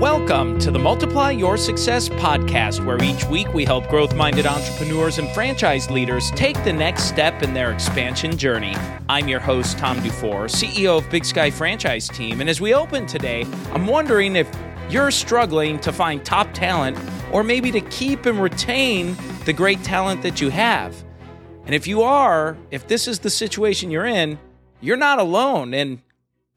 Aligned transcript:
Welcome 0.00 0.58
to 0.60 0.70
the 0.70 0.78
Multiply 0.78 1.32
Your 1.32 1.58
Success 1.58 2.08
podcast, 2.08 2.82
where 2.86 2.96
each 3.04 3.26
week 3.26 3.52
we 3.52 3.66
help 3.66 3.86
growth 3.88 4.16
minded 4.16 4.46
entrepreneurs 4.46 5.18
and 5.18 5.28
franchise 5.34 5.90
leaders 5.90 6.30
take 6.30 6.56
the 6.64 6.72
next 6.72 7.02
step 7.02 7.42
in 7.42 7.52
their 7.52 7.70
expansion 7.70 8.38
journey. 8.38 8.74
I'm 9.10 9.28
your 9.28 9.40
host, 9.40 9.76
Tom 9.76 10.02
Dufour, 10.02 10.46
CEO 10.46 10.96
of 10.96 11.10
Big 11.10 11.26
Sky 11.26 11.50
Franchise 11.50 12.08
Team. 12.08 12.40
And 12.40 12.48
as 12.48 12.62
we 12.62 12.72
open 12.72 13.04
today, 13.04 13.44
I'm 13.74 13.86
wondering 13.86 14.36
if 14.36 14.50
you're 14.88 15.10
struggling 15.10 15.78
to 15.80 15.92
find 15.92 16.24
top 16.24 16.50
talent 16.54 16.96
or 17.30 17.44
maybe 17.44 17.70
to 17.70 17.82
keep 17.82 18.24
and 18.24 18.40
retain 18.40 19.14
the 19.44 19.52
great 19.52 19.84
talent 19.84 20.22
that 20.22 20.40
you 20.40 20.48
have. 20.48 20.96
And 21.66 21.74
if 21.74 21.86
you 21.86 22.00
are, 22.00 22.56
if 22.70 22.88
this 22.88 23.06
is 23.06 23.18
the 23.18 23.28
situation 23.28 23.90
you're 23.90 24.06
in, 24.06 24.38
you're 24.80 24.96
not 24.96 25.18
alone. 25.18 25.74
And 25.74 26.00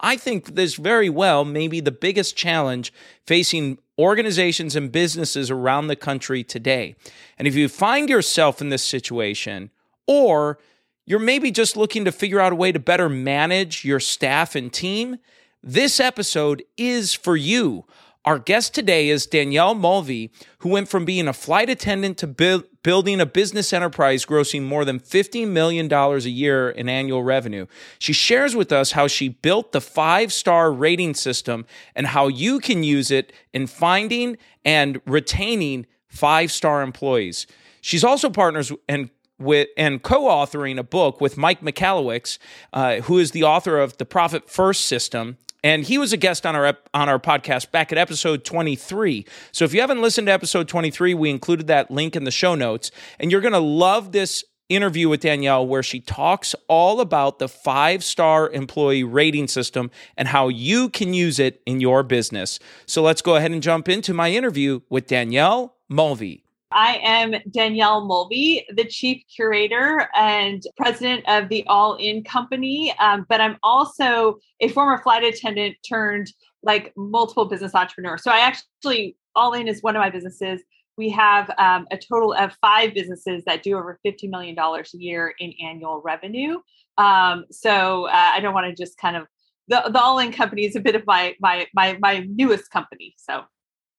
I 0.04 0.18
think 0.18 0.56
this 0.56 0.76
very 0.76 1.10
well 1.10 1.46
may 1.46 1.70
be 1.70 1.80
the 1.80 1.92
biggest 1.92 2.36
challenge 2.36 2.92
facing 3.26 3.80
organizations 3.98 4.76
and 4.76 4.92
businesses 4.92 5.50
around 5.50 5.88
the 5.88 5.96
country 5.96 6.44
today. 6.44 6.96
And 7.38 7.48
if 7.48 7.56
you 7.56 7.70
find 7.70 8.10
yourself 8.10 8.60
in 8.60 8.68
this 8.68 8.84
situation, 8.84 9.72
or 10.06 10.60
you're 11.06 11.20
maybe 11.20 11.52
just 11.52 11.78
looking 11.78 12.04
to 12.04 12.12
figure 12.12 12.42
out 12.42 12.52
a 12.52 12.56
way 12.56 12.74
to 12.74 12.80
better 12.80 13.08
manage 13.08 13.86
your 13.86 14.02
staff 14.02 14.56
and 14.56 14.74
team, 14.74 15.18
this 15.64 16.02
episode 16.02 16.64
is 16.76 17.14
for 17.14 17.38
you. 17.38 17.86
Our 18.26 18.40
guest 18.40 18.74
today 18.74 19.10
is 19.10 19.26
Danielle 19.26 19.76
Mulvey, 19.76 20.32
who 20.60 20.70
went 20.70 20.88
from 20.88 21.04
being 21.04 21.28
a 21.28 21.34
flight 21.34 21.70
attendant 21.70 22.18
to 22.20 22.28
bu- 22.28 22.64
building 22.82 23.20
a 23.20 23.26
business 23.26 23.74
enterprise 23.74 24.26
grossing 24.26 24.64
more 24.64 24.86
than 24.86 25.02
$50 25.02 25.46
million 25.46 25.92
a 25.92 26.18
year 26.20 26.70
in 26.70 26.88
annual 26.88 27.22
revenue. 27.22 27.66
She 28.00 28.14
shares 28.14 28.56
with 28.56 28.72
us 28.72 28.94
how 28.94 29.08
she 29.08 29.28
built 29.28 29.74
the 29.74 29.82
five 29.82 30.32
star 30.32 30.72
rating 30.72 31.16
system 31.16 31.66
and 31.96 32.08
how 32.08 32.30
you 32.30 32.60
can 32.60 32.82
use 32.82 33.12
it 33.12 33.34
in 33.52 33.68
finding 33.68 34.38
and 34.64 35.02
retaining 35.06 35.86
five 36.08 36.50
star 36.50 36.82
employees. 36.82 37.46
She's 37.82 38.06
also 38.06 38.30
partners 38.30 38.72
and 38.88 39.10
with 39.38 39.68
and 39.76 40.02
co-authoring 40.02 40.78
a 40.78 40.84
book 40.84 41.20
with 41.20 41.38
Mike 41.38 41.60
Michalowicz, 41.60 42.38
uh, 42.72 42.98
who 43.02 43.18
is 43.18 43.32
the 43.32 43.44
author 43.44 43.80
of 43.80 43.98
the 43.98 44.06
Profit 44.06 44.50
First 44.50 44.86
System 44.86 45.38
and 45.64 45.84
he 45.84 45.98
was 45.98 46.14
a 46.14 46.18
guest 46.18 46.46
on 46.46 46.56
our 46.56 46.78
on 46.94 47.10
our 47.10 47.20
podcast 47.20 47.72
back 47.72 47.92
at 47.92 47.98
episode 47.98 48.44
23. 48.44 49.26
So 49.52 49.66
if 49.66 49.74
you 49.74 49.82
haven't 49.82 50.02
listened 50.02 50.28
to 50.28 50.34
episode 50.34 50.68
23, 50.68 51.14
we 51.14 51.30
included 51.30 51.68
that 51.68 51.90
link 51.90 52.16
in 52.16 52.24
the 52.26 52.32
show 52.32 52.56
notes, 52.56 52.92
and 53.20 53.32
you're 53.32 53.42
going 53.42 53.54
to 53.54 53.60
love 53.60 54.12
this 54.12 54.44
interview 54.70 55.10
with 55.10 55.22
Danielle 55.22 55.66
where 55.66 55.84
she 55.84 56.00
talks 56.00 56.56
all 56.68 57.00
about 57.00 57.40
the 57.40 57.48
five 57.48 58.04
star 58.04 58.50
employee 58.50 59.04
rating 59.04 59.48
system 59.48 59.92
and 60.18 60.28
how 60.28 60.48
you 60.48 60.90
can 60.90 61.14
use 61.14 61.40
it 61.40 61.62
in 61.66 61.80
your 61.80 62.04
business. 62.04 62.60
So 62.86 63.02
let's 63.02 63.22
go 63.22 63.36
ahead 63.36 63.52
and 63.52 63.62
jump 63.62 63.90
into 63.90 64.14
my 64.14 64.32
interview 64.32 64.82
with 64.90 65.08
Danielle 65.08 65.76
Mulvey. 65.90 66.43
I 66.74 67.00
am 67.04 67.36
Danielle 67.52 68.06
Mulvey, 68.06 68.66
the 68.76 68.86
chief 68.86 69.24
curator 69.34 70.10
and 70.16 70.64
president 70.76 71.24
of 71.28 71.50
the 71.50 71.66
All 71.68 71.96
In 71.96 72.24
Company. 72.24 72.94
Um, 73.00 73.26
but 73.30 73.42
I'm 73.42 73.58
also 73.64 74.40
a 74.60 74.68
former 74.70 75.02
flight 75.02 75.24
attendant 75.24 75.78
turned 75.88 76.32
like 76.64 76.94
multiple 76.96 77.46
business 77.46 77.76
entrepreneur. 77.76 78.18
So 78.18 78.32
I 78.32 78.40
actually, 78.40 79.18
All 79.36 79.54
In 79.54 79.68
is 79.68 79.82
one 79.84 79.96
of 79.96 80.00
my 80.00 80.10
businesses. 80.10 80.62
We 80.98 81.10
have 81.10 81.50
um, 81.58 81.88
a 81.92 81.98
total 81.98 82.34
of 82.34 82.56
five 82.62 82.94
businesses 82.94 83.44
that 83.46 83.64
do 83.64 83.78
over 83.78 84.00
$50 84.06 84.30
million 84.30 84.58
a 84.58 84.84
year 84.94 85.34
in 85.40 85.54
annual 85.62 86.02
revenue. 86.04 86.58
Um, 86.98 87.46
so 87.52 88.06
uh, 88.06 88.12
I 88.12 88.40
don't 88.40 88.54
want 88.54 88.68
to 88.68 88.82
just 88.82 88.98
kind 88.98 89.16
of 89.16 89.28
the, 89.68 89.90
the 89.92 90.02
all 90.02 90.20
in 90.20 90.32
company 90.32 90.66
is 90.66 90.76
a 90.76 90.80
bit 90.80 90.96
of 90.96 91.06
my 91.08 91.36
my 91.40 91.68
my 91.74 91.98
my 92.02 92.28
newest 92.30 92.70
company 92.70 93.16
so 93.18 93.44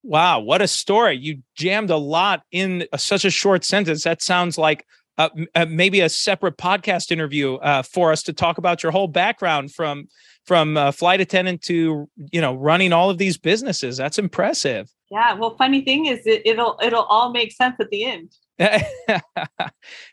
Wow, 0.07 0.39
what 0.41 0.61
a 0.61 0.67
story. 0.67 1.17
You 1.17 1.41
jammed 1.55 1.89
a 1.89 1.97
lot 1.97 2.43
in 2.51 2.85
a, 2.93 2.97
such 2.99 3.25
a 3.25 3.31
short 3.31 3.63
sentence. 3.63 4.03
That 4.03 4.21
sounds 4.21 4.55
like 4.55 4.85
uh, 5.17 5.29
uh, 5.55 5.65
maybe 5.67 6.01
a 6.01 6.09
separate 6.09 6.57
podcast 6.57 7.11
interview 7.11 7.55
uh, 7.55 7.81
for 7.81 8.11
us 8.11 8.21
to 8.23 8.33
talk 8.33 8.59
about 8.59 8.83
your 8.83 8.91
whole 8.91 9.07
background 9.07 9.73
from 9.73 10.07
from 10.45 10.77
uh, 10.77 10.91
flight 10.91 11.21
attendant 11.21 11.63
to 11.63 12.07
you 12.31 12.39
know 12.39 12.53
running 12.53 12.93
all 12.93 13.09
of 13.09 13.17
these 13.17 13.35
businesses. 13.39 13.97
That's 13.97 14.19
impressive. 14.19 14.91
Yeah. 15.09 15.33
Well, 15.33 15.55
funny 15.57 15.81
thing 15.81 16.05
is, 16.05 16.19
it, 16.27 16.43
it'll 16.45 16.77
it'll 16.83 17.05
all 17.05 17.31
make 17.31 17.51
sense 17.51 17.75
at 17.79 17.89
the 17.89 18.05
end. 18.05 18.31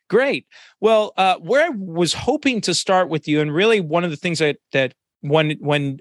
Great. 0.08 0.46
Well, 0.80 1.12
uh, 1.18 1.36
where 1.36 1.66
I 1.66 1.68
was 1.68 2.14
hoping 2.14 2.62
to 2.62 2.72
start 2.72 3.10
with 3.10 3.28
you, 3.28 3.42
and 3.42 3.54
really 3.54 3.80
one 3.80 4.04
of 4.04 4.10
the 4.10 4.16
things 4.16 4.38
that 4.38 4.56
that 4.72 4.94
when 5.20 5.50
when 5.60 5.98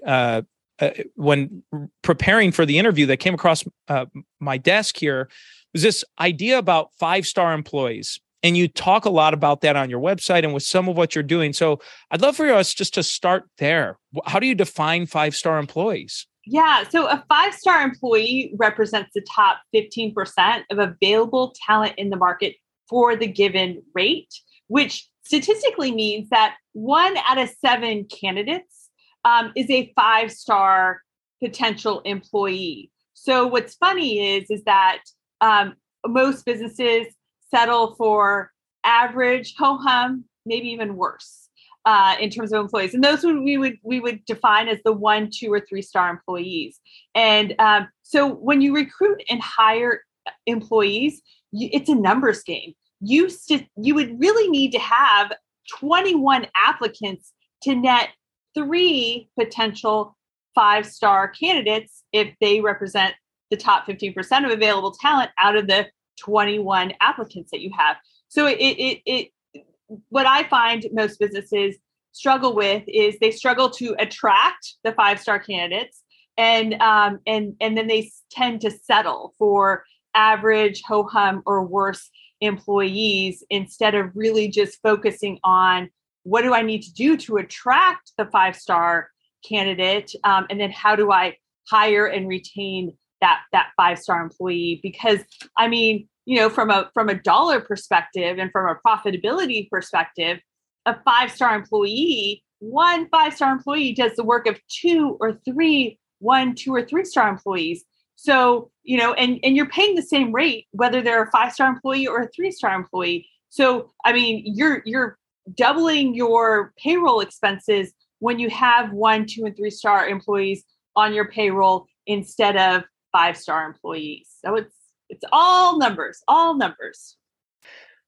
uh, 0.82 0.90
when 1.14 1.62
preparing 2.02 2.50
for 2.50 2.66
the 2.66 2.76
interview 2.76 3.06
that 3.06 3.18
came 3.18 3.34
across 3.34 3.64
uh, 3.86 4.06
my 4.40 4.58
desk 4.58 4.96
here 4.96 5.28
was 5.72 5.82
this 5.82 6.04
idea 6.18 6.58
about 6.58 6.90
five 6.98 7.24
star 7.24 7.52
employees. 7.52 8.20
And 8.42 8.56
you 8.56 8.66
talk 8.66 9.04
a 9.04 9.10
lot 9.10 9.32
about 9.32 9.60
that 9.60 9.76
on 9.76 9.88
your 9.88 10.00
website 10.00 10.42
and 10.42 10.52
with 10.52 10.64
some 10.64 10.88
of 10.88 10.96
what 10.96 11.14
you're 11.14 11.22
doing. 11.22 11.52
So 11.52 11.78
i'd 12.10 12.20
love 12.20 12.36
for 12.36 12.52
us 12.52 12.74
just 12.74 12.94
to 12.94 13.04
start 13.04 13.44
there. 13.58 13.98
How 14.26 14.40
do 14.40 14.48
you 14.48 14.56
define 14.56 15.06
five 15.06 15.36
star 15.36 15.58
employees? 15.58 16.26
Yeah 16.46 16.82
so 16.88 17.06
a 17.06 17.24
five 17.28 17.54
star 17.54 17.82
employee 17.82 18.52
represents 18.58 19.10
the 19.14 19.24
top 19.32 19.60
15% 19.72 20.62
of 20.72 20.78
available 20.78 21.54
talent 21.64 21.94
in 21.96 22.10
the 22.10 22.16
market 22.16 22.56
for 22.88 23.14
the 23.14 23.28
given 23.28 23.82
rate 23.94 24.34
which 24.66 25.08
statistically 25.24 25.92
means 25.92 26.28
that 26.30 26.56
one 26.72 27.16
out 27.28 27.38
of 27.38 27.48
seven 27.60 28.04
candidates 28.06 28.81
um, 29.24 29.52
is 29.56 29.70
a 29.70 29.92
five 29.94 30.32
star 30.32 31.00
potential 31.42 32.00
employee. 32.00 32.90
So 33.14 33.46
what's 33.46 33.74
funny 33.74 34.36
is 34.36 34.50
is 34.50 34.64
that 34.64 35.02
um, 35.40 35.74
most 36.06 36.44
businesses 36.44 37.06
settle 37.50 37.94
for 37.96 38.50
average, 38.84 39.54
ho 39.58 39.76
hum, 39.76 40.24
maybe 40.46 40.68
even 40.68 40.96
worse 40.96 41.48
uh, 41.84 42.16
in 42.20 42.30
terms 42.30 42.52
of 42.52 42.60
employees, 42.60 42.94
and 42.94 43.02
those 43.02 43.24
would 43.24 43.40
we 43.40 43.58
would 43.58 43.76
we 43.82 44.00
would 44.00 44.24
define 44.24 44.68
as 44.68 44.78
the 44.84 44.92
one, 44.92 45.30
two, 45.32 45.52
or 45.52 45.60
three 45.60 45.82
star 45.82 46.10
employees. 46.10 46.80
And 47.14 47.54
um, 47.58 47.88
so 48.02 48.28
when 48.28 48.60
you 48.60 48.74
recruit 48.74 49.22
and 49.28 49.40
hire 49.42 50.02
employees, 50.46 51.22
you, 51.50 51.68
it's 51.72 51.88
a 51.88 51.94
numbers 51.94 52.42
game. 52.42 52.74
You 53.00 53.28
st- 53.28 53.68
you 53.76 53.94
would 53.94 54.18
really 54.20 54.48
need 54.48 54.72
to 54.72 54.78
have 54.78 55.32
21 55.78 56.46
applicants 56.54 57.32
to 57.62 57.74
net 57.74 58.10
three 58.54 59.28
potential 59.38 60.16
five 60.54 60.86
star 60.86 61.28
candidates 61.28 62.04
if 62.12 62.34
they 62.40 62.60
represent 62.60 63.14
the 63.50 63.56
top 63.56 63.86
15% 63.86 64.44
of 64.44 64.50
available 64.50 64.92
talent 64.92 65.30
out 65.38 65.56
of 65.56 65.66
the 65.66 65.86
21 66.20 66.92
applicants 67.00 67.50
that 67.50 67.60
you 67.60 67.70
have. 67.76 67.96
So 68.28 68.46
it, 68.46 68.56
it, 68.58 69.00
it, 69.06 69.64
what 70.08 70.26
I 70.26 70.44
find 70.44 70.86
most 70.92 71.18
businesses 71.18 71.76
struggle 72.12 72.54
with 72.54 72.82
is 72.86 73.18
they 73.18 73.30
struggle 73.30 73.70
to 73.70 73.94
attract 73.98 74.74
the 74.84 74.92
five 74.92 75.20
star 75.20 75.38
candidates 75.38 76.02
and 76.38 76.74
um, 76.74 77.20
and 77.26 77.54
and 77.60 77.76
then 77.76 77.86
they 77.86 78.10
tend 78.30 78.60
to 78.62 78.70
settle 78.70 79.34
for 79.38 79.84
average 80.14 80.82
ho 80.86 81.04
hum 81.04 81.42
or 81.46 81.64
worse 81.64 82.10
employees 82.40 83.44
instead 83.50 83.94
of 83.94 84.10
really 84.14 84.48
just 84.48 84.80
focusing 84.82 85.38
on 85.44 85.90
what 86.24 86.42
do 86.42 86.54
I 86.54 86.62
need 86.62 86.82
to 86.82 86.92
do 86.92 87.16
to 87.18 87.36
attract 87.36 88.12
the 88.16 88.26
five 88.26 88.56
star 88.56 89.10
candidate? 89.46 90.12
Um, 90.24 90.46
and 90.50 90.60
then 90.60 90.70
how 90.70 90.96
do 90.96 91.10
I 91.12 91.36
hire 91.68 92.06
and 92.06 92.28
retain 92.28 92.96
that 93.20 93.40
that 93.52 93.70
five 93.76 93.98
star 93.98 94.22
employee? 94.22 94.80
Because 94.82 95.20
I 95.56 95.68
mean, 95.68 96.08
you 96.24 96.36
know, 96.36 96.48
from 96.48 96.70
a 96.70 96.90
from 96.94 97.08
a 97.08 97.14
dollar 97.14 97.60
perspective 97.60 98.38
and 98.38 98.50
from 98.52 98.68
a 98.68 98.78
profitability 98.86 99.68
perspective, 99.68 100.38
a 100.86 100.96
five 101.04 101.30
star 101.30 101.54
employee, 101.54 102.44
one 102.60 103.08
five 103.08 103.34
star 103.34 103.52
employee 103.52 103.92
does 103.92 104.14
the 104.16 104.24
work 104.24 104.46
of 104.46 104.60
two 104.68 105.16
or 105.20 105.40
three 105.44 105.98
one, 106.22 106.54
two, 106.54 106.74
or 106.74 106.82
three 106.82 107.04
star 107.04 107.28
employees. 107.28 107.84
So, 108.16 108.70
you 108.84 108.96
know, 108.96 109.12
and, 109.14 109.40
and 109.42 109.56
you're 109.56 109.68
paying 109.68 109.96
the 109.96 110.02
same 110.02 110.32
rate 110.32 110.66
whether 110.70 111.02
they're 111.02 111.24
a 111.24 111.30
five 111.30 111.52
star 111.52 111.68
employee 111.68 112.06
or 112.06 112.20
a 112.22 112.28
three 112.28 112.52
star 112.52 112.74
employee. 112.74 113.28
So, 113.50 113.90
I 114.04 114.12
mean, 114.12 114.44
you're 114.46 114.82
you're 114.86 115.18
doubling 115.54 116.14
your 116.14 116.72
payroll 116.76 117.20
expenses 117.20 117.92
when 118.18 118.38
you 118.38 118.48
have 118.50 118.92
one, 118.92 119.26
two, 119.26 119.44
and 119.44 119.56
three 119.56 119.70
star 119.70 120.08
employees 120.08 120.64
on 120.94 121.12
your 121.12 121.28
payroll 121.28 121.86
instead 122.06 122.56
of 122.56 122.84
five 123.10 123.36
star 123.36 123.66
employees. 123.66 124.28
So 124.44 124.56
it's 124.56 124.74
it's 125.08 125.24
all 125.30 125.78
numbers, 125.78 126.22
all 126.26 126.56
numbers. 126.56 127.16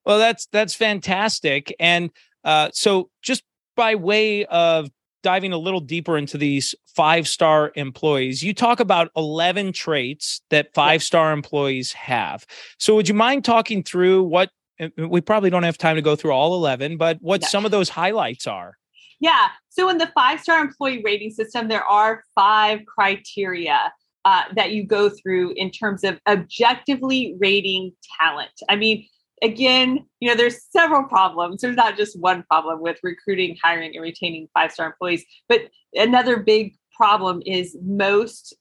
Well, 0.07 0.19
that's 0.19 0.47
that's 0.53 0.75
fantastic. 0.75 1.75
And 1.79 2.11
uh, 2.45 2.71
so, 2.73 3.11
just 3.23 3.43
by 3.77 3.95
way 3.95 4.45
of 4.47 4.91
diving 5.23 5.53
a 5.53 5.59
little 5.59 5.81
deeper 5.81 6.19
into 6.19 6.39
these 6.39 6.75
five 6.87 7.27
star 7.27 7.73
employees, 7.75 8.43
you 8.43 8.55
talk 8.55 8.81
about 8.81 9.11
11 9.17 9.73
traits 9.73 10.43
that 10.51 10.73
five 10.75 11.03
star 11.03 11.33
employees 11.33 11.93
have. 11.93 12.47
So, 12.79 12.95
would 12.95 13.09
you 13.09 13.15
mind 13.15 13.45
talking 13.45 13.83
through 13.83 14.25
what 14.25 14.51
we 14.97 15.21
probably 15.21 15.51
don't 15.51 15.63
have 15.63 15.79
time 15.79 15.97
to 15.97 16.03
go 16.03 16.17
through 16.17 16.33
all 16.33 16.55
11, 16.55 16.97
but 16.97 17.19
what 17.21 17.43
yeah. 17.43 17.49
some 17.49 17.65
of 17.65 17.71
those 17.71 17.89
highlights 17.89 18.47
are. 18.47 18.77
Yeah. 19.21 19.49
So 19.69 19.89
in 19.89 19.99
the 19.99 20.11
five 20.15 20.41
star 20.41 20.61
employee 20.61 21.03
rating 21.05 21.31
system, 21.31 21.69
there 21.69 21.85
are 21.85 22.23
five 22.35 22.81
criteria 22.87 23.93
uh, 24.25 24.43
that 24.57 24.73
you 24.73 24.85
go 24.85 25.09
through 25.09 25.53
in 25.57 25.71
terms 25.71 26.05
of 26.05 26.19
objectively 26.27 27.37
rating 27.39 27.93
talent. 28.21 28.51
I 28.69 28.77
mean, 28.77 29.07
again, 29.43 30.07
you 30.21 30.29
know, 30.29 30.35
there's 30.35 30.65
several 30.71 31.05
problems. 31.05 31.61
There's 31.61 31.77
not 31.77 31.97
just 31.97 32.19
one 32.19 32.43
problem 32.45 32.81
with 32.81 32.99
recruiting, 33.03 33.57
hiring, 33.63 33.95
and 33.95 34.03
retaining 34.03 34.49
five 34.55 34.73
star 34.73 34.87
employees, 34.87 35.25
but 35.49 35.61
another 35.95 36.39
big 36.39 36.75
problem 36.97 37.43
is 37.45 37.77
most 37.83 38.55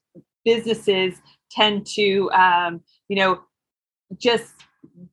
businesses 0.44 1.20
tend 1.50 1.86
to, 1.86 2.30
um, 2.32 2.80
you 3.08 3.16
know, 3.16 3.40
just 4.18 4.52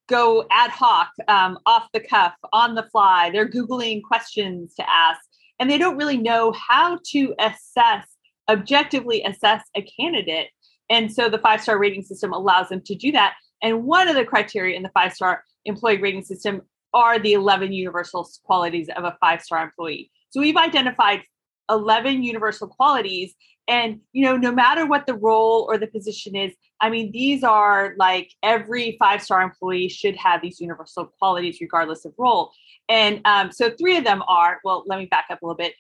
go 0.08 0.46
ad 0.52 0.72
hoc, 0.72 1.10
um, 1.28 1.58
off 1.66 1.88
the 1.94 2.00
cuff, 2.00 2.34
on 2.54 2.76
the 2.76 2.88
fly. 2.92 3.30
They're 3.32 3.50
Googling 3.50 4.02
questions 4.04 4.74
to 4.76 4.90
ask, 4.90 5.22
and 5.60 5.70
they 5.70 5.78
don't 5.78 5.98
really 5.98 6.18
know 6.18 6.54
how 6.54 7.00
to 7.12 7.34
assess, 7.40 8.06
objectively 8.50 9.24
assess 9.24 9.64
a 9.76 9.82
candidate. 9.82 10.50
And 10.90 11.12
so 11.12 11.30
the 11.30 11.38
five 11.38 11.62
star 11.62 11.78
rating 11.80 12.04
system 12.04 12.34
allows 12.34 12.70
them 12.70 12.82
to 12.86 12.96
do 12.96 13.12
that. 13.14 13.36
And 13.62 13.84
one 13.84 14.08
of 14.08 14.16
the 14.16 14.26
criteria 14.26 14.76
in 14.76 14.84
the 14.84 14.92
five 14.94 15.14
star 15.14 15.44
employee 15.66 16.02
rating 16.02 16.24
system 16.24 16.62
are 16.94 17.20
the 17.20 17.34
11 17.34 17.72
universal 17.72 18.28
qualities 18.44 18.90
of 18.96 19.04
a 19.04 19.18
five 19.22 19.42
star 19.42 19.64
employee. 19.64 20.12
So 20.30 20.42
we've 20.42 20.58
identified 20.58 21.22
11 21.70 22.24
universal 22.24 22.68
qualities 22.68 23.34
and 23.68 24.02
you 24.12 24.26
know 24.26 24.36
no 24.36 24.52
matter 24.52 24.86
what 24.86 25.06
the 25.06 25.14
role 25.14 25.66
or 25.70 25.78
the 25.78 25.88
position 25.88 26.36
is 26.36 26.52
i 26.82 26.90
mean 26.90 27.12
these 27.12 27.44
are 27.44 27.94
like 27.98 28.34
every 28.44 28.98
five 29.00 29.22
star 29.22 29.42
employee 29.42 29.88
should 29.88 30.16
have 30.18 30.42
these 30.42 30.60
universal 30.60 31.06
qualities 31.06 31.60
regardless 31.62 32.06
of 32.06 32.14
role. 32.18 32.52
And 32.90 33.22
um, 33.26 33.52
so 33.52 33.70
three 33.70 33.96
of 33.98 34.04
them 34.04 34.22
are 34.28 34.60
well 34.64 34.84
let 34.88 35.00
me 35.00 35.06
back 35.06 35.26
up 35.30 35.42
a 35.42 35.46
little 35.46 35.58
bit. 35.58 35.74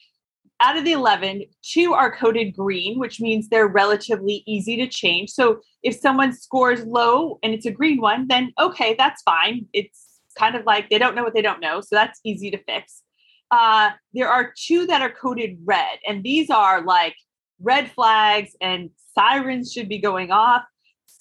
Out 0.61 0.77
of 0.77 0.85
the 0.85 0.91
11 0.91 1.43
two 1.63 1.93
are 1.93 2.15
coded 2.15 2.55
green 2.55 2.99
which 2.99 3.19
means 3.19 3.49
they're 3.49 3.67
relatively 3.67 4.43
easy 4.47 4.77
to 4.77 4.87
change. 4.87 5.31
So 5.31 5.61
if 5.83 5.95
someone 5.95 6.33
scores 6.33 6.85
low 6.85 7.39
and 7.43 7.53
it's 7.53 7.65
a 7.65 7.71
green 7.71 7.99
one 7.99 8.27
then 8.27 8.53
okay 8.59 8.95
that's 8.97 9.21
fine. 9.23 9.65
It's 9.73 10.19
kind 10.37 10.55
of 10.55 10.65
like 10.65 10.89
they 10.89 10.97
don't 10.97 11.15
know 11.15 11.23
what 11.23 11.33
they 11.33 11.41
don't 11.41 11.59
know 11.59 11.81
so 11.81 11.95
that's 11.95 12.19
easy 12.23 12.51
to 12.51 12.63
fix. 12.63 13.03
Uh, 13.49 13.89
there 14.13 14.29
are 14.29 14.53
two 14.57 14.87
that 14.87 15.01
are 15.01 15.11
coded 15.11 15.57
red 15.65 15.99
and 16.07 16.23
these 16.23 16.49
are 16.49 16.85
like 16.85 17.15
red 17.59 17.91
flags 17.91 18.55
and 18.61 18.89
sirens 19.13 19.71
should 19.73 19.89
be 19.89 19.99
going 19.99 20.31
off 20.31 20.63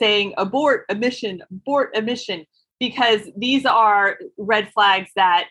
saying 0.00 0.34
abort 0.38 0.84
emission, 0.88 1.42
abort 1.50 1.94
emission, 1.94 2.46
because 2.80 3.20
these 3.36 3.66
are 3.66 4.18
red 4.38 4.72
flags 4.72 5.10
that 5.14 5.48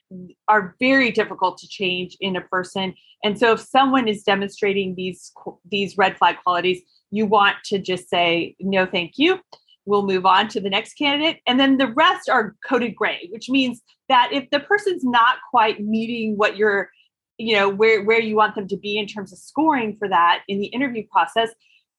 are 0.47 0.75
very 0.79 1.11
difficult 1.11 1.57
to 1.59 1.67
change 1.67 2.17
in 2.19 2.35
a 2.35 2.41
person. 2.41 2.93
And 3.23 3.37
so 3.37 3.53
if 3.53 3.59
someone 3.59 4.07
is 4.07 4.23
demonstrating 4.23 4.95
these 4.95 5.31
these 5.69 5.97
red 5.97 6.17
flag 6.17 6.37
qualities, 6.43 6.81
you 7.11 7.25
want 7.25 7.57
to 7.65 7.79
just 7.79 8.09
say 8.09 8.55
no 8.59 8.85
thank 8.85 9.13
you. 9.17 9.39
We'll 9.85 10.05
move 10.05 10.25
on 10.25 10.47
to 10.49 10.59
the 10.59 10.69
next 10.69 10.93
candidate. 10.93 11.41
And 11.47 11.59
then 11.59 11.77
the 11.77 11.87
rest 11.93 12.29
are 12.29 12.55
coded 12.67 12.95
gray, 12.95 13.29
which 13.31 13.49
means 13.49 13.81
that 14.07 14.29
if 14.31 14.49
the 14.49 14.59
person's 14.59 15.03
not 15.03 15.37
quite 15.51 15.79
meeting 15.79 16.35
what 16.35 16.57
you're 16.57 16.89
you 17.37 17.55
know 17.55 17.69
where 17.69 18.03
where 18.03 18.19
you 18.19 18.35
want 18.35 18.53
them 18.55 18.67
to 18.67 18.77
be 18.77 18.97
in 18.97 19.07
terms 19.07 19.31
of 19.31 19.39
scoring 19.39 19.95
for 19.97 20.09
that 20.09 20.41
in 20.47 20.59
the 20.59 20.67
interview 20.67 21.03
process 21.09 21.49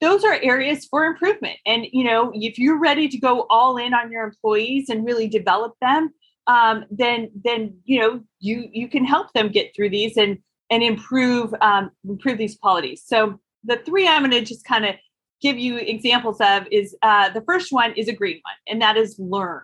those 0.00 0.24
are 0.24 0.38
areas 0.42 0.86
for 0.86 1.04
improvement. 1.04 1.58
And 1.66 1.86
you 1.92 2.04
know 2.04 2.30
if 2.34 2.58
you're 2.58 2.78
ready 2.78 3.08
to 3.08 3.18
go 3.18 3.46
all 3.50 3.76
in 3.76 3.94
on 3.94 4.10
your 4.10 4.24
employees 4.24 4.88
and 4.88 5.04
really 5.04 5.28
develop 5.28 5.74
them 5.80 6.12
um, 6.46 6.84
then 6.90 7.30
then 7.44 7.76
you 7.84 8.00
know 8.00 8.20
you 8.40 8.68
you 8.72 8.88
can 8.88 9.04
help 9.04 9.32
them 9.32 9.48
get 9.48 9.74
through 9.74 9.90
these 9.90 10.16
and 10.16 10.38
and 10.70 10.82
improve 10.82 11.54
um, 11.60 11.90
improve 12.08 12.38
these 12.38 12.56
qualities. 12.56 13.02
So 13.06 13.38
the 13.62 13.76
three 13.84 14.08
i'm 14.08 14.22
going 14.22 14.30
to 14.30 14.42
just 14.42 14.64
kind 14.64 14.86
of 14.86 14.94
give 15.42 15.58
you 15.58 15.76
examples 15.76 16.40
of 16.40 16.66
is 16.70 16.96
uh, 17.02 17.30
the 17.30 17.42
first 17.42 17.72
one 17.72 17.92
is 17.94 18.08
a 18.08 18.12
green 18.12 18.40
one 18.42 18.54
and 18.68 18.82
that 18.82 18.96
is 18.96 19.18
learn. 19.18 19.62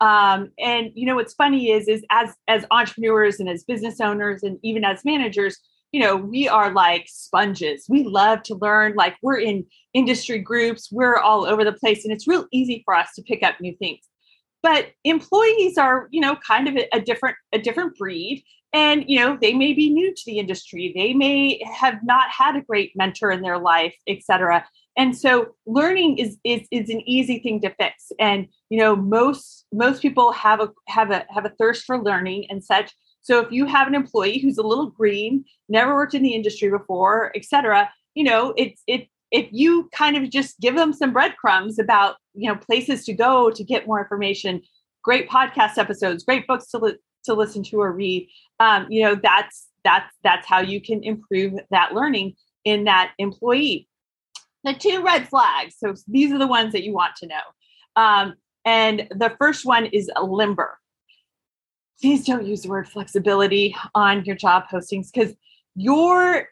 Um, 0.00 0.50
and 0.58 0.90
you 0.94 1.06
know 1.06 1.14
what's 1.14 1.34
funny 1.34 1.70
is 1.70 1.88
is 1.88 2.04
as 2.10 2.34
as 2.48 2.64
entrepreneurs 2.70 3.38
and 3.38 3.48
as 3.48 3.62
business 3.62 4.00
owners 4.00 4.42
and 4.42 4.58
even 4.62 4.84
as 4.84 5.04
managers 5.04 5.58
you 5.94 6.00
know 6.00 6.16
we 6.16 6.48
are 6.48 6.72
like 6.72 7.06
sponges. 7.06 7.86
We 7.88 8.02
love 8.02 8.42
to 8.44 8.56
learn 8.56 8.94
like 8.96 9.14
we're 9.22 9.38
in 9.38 9.64
industry 9.92 10.40
groups 10.40 10.90
we're 10.90 11.18
all 11.18 11.46
over 11.46 11.62
the 11.64 11.72
place 11.72 12.04
and 12.04 12.12
it's 12.12 12.26
real 12.26 12.46
easy 12.50 12.82
for 12.84 12.96
us 12.96 13.10
to 13.14 13.22
pick 13.22 13.44
up 13.44 13.60
new 13.60 13.76
things. 13.76 14.00
But 14.60 14.88
employees 15.04 15.78
are 15.78 16.08
you 16.10 16.20
know 16.20 16.34
kind 16.36 16.66
of 16.66 16.76
a, 16.76 16.88
a 16.96 17.00
different 17.00 17.36
a 17.52 17.60
different 17.60 17.96
breed 17.96 18.42
and 18.72 19.04
you 19.06 19.20
know 19.20 19.38
they 19.40 19.54
may 19.54 19.72
be 19.72 19.88
new 19.88 20.12
to 20.12 20.22
the 20.26 20.40
industry. 20.40 20.92
They 20.96 21.14
may 21.14 21.62
have 21.72 22.00
not 22.02 22.28
had 22.28 22.56
a 22.56 22.62
great 22.62 22.90
mentor 22.96 23.30
in 23.30 23.40
their 23.40 23.58
life 23.58 23.94
etc 24.08 24.64
and 24.96 25.16
so 25.16 25.54
learning 25.66 26.18
is 26.18 26.38
is 26.44 26.66
is 26.70 26.88
an 26.90 27.02
easy 27.08 27.38
thing 27.38 27.60
to 27.62 27.70
fix. 27.70 28.12
And 28.18 28.48
you 28.70 28.78
know 28.78 28.96
most 28.96 29.66
most 29.72 30.02
people 30.02 30.32
have 30.32 30.60
a 30.60 30.70
have 30.88 31.10
a 31.10 31.24
have 31.30 31.44
a 31.44 31.52
thirst 31.58 31.84
for 31.84 32.02
learning 32.02 32.46
and 32.50 32.62
such 32.62 32.92
so 33.24 33.40
if 33.40 33.50
you 33.50 33.66
have 33.66 33.88
an 33.88 33.94
employee 33.94 34.38
who's 34.38 34.58
a 34.58 34.62
little 34.62 34.90
green 34.90 35.44
never 35.68 35.94
worked 35.94 36.14
in 36.14 36.22
the 36.22 36.34
industry 36.34 36.70
before 36.70 37.32
etc 37.34 37.90
you 38.14 38.24
know 38.24 38.54
it's 38.56 38.82
it 38.86 39.08
if 39.30 39.48
you 39.50 39.88
kind 39.92 40.16
of 40.16 40.30
just 40.30 40.60
give 40.60 40.76
them 40.76 40.92
some 40.92 41.12
breadcrumbs 41.12 41.78
about 41.78 42.16
you 42.34 42.48
know 42.48 42.56
places 42.56 43.04
to 43.04 43.12
go 43.12 43.50
to 43.50 43.64
get 43.64 43.86
more 43.86 44.00
information 44.00 44.62
great 45.02 45.28
podcast 45.28 45.78
episodes 45.78 46.24
great 46.24 46.46
books 46.46 46.66
to, 46.70 46.78
li- 46.78 46.98
to 47.24 47.34
listen 47.34 47.62
to 47.62 47.80
or 47.80 47.92
read 47.92 48.28
um, 48.60 48.86
you 48.88 49.02
know 49.02 49.14
that's 49.14 49.68
that's 49.82 50.14
that's 50.22 50.46
how 50.46 50.60
you 50.60 50.80
can 50.80 51.02
improve 51.02 51.54
that 51.70 51.94
learning 51.94 52.34
in 52.64 52.84
that 52.84 53.12
employee 53.18 53.88
the 54.64 54.72
two 54.72 55.02
red 55.02 55.28
flags. 55.28 55.76
So 55.78 55.94
these 56.08 56.32
are 56.32 56.38
the 56.38 56.46
ones 56.46 56.72
that 56.72 56.82
you 56.82 56.92
want 56.92 57.14
to 57.16 57.26
know. 57.26 57.42
Um, 57.96 58.34
and 58.64 59.06
the 59.10 59.36
first 59.38 59.64
one 59.64 59.86
is 59.86 60.10
limber. 60.20 60.78
Please 62.00 62.24
don't 62.24 62.46
use 62.46 62.62
the 62.62 62.68
word 62.68 62.88
flexibility 62.88 63.74
on 63.94 64.24
your 64.24 64.36
job 64.36 64.64
postings 64.70 65.12
because 65.12 65.34
you're 65.74 66.48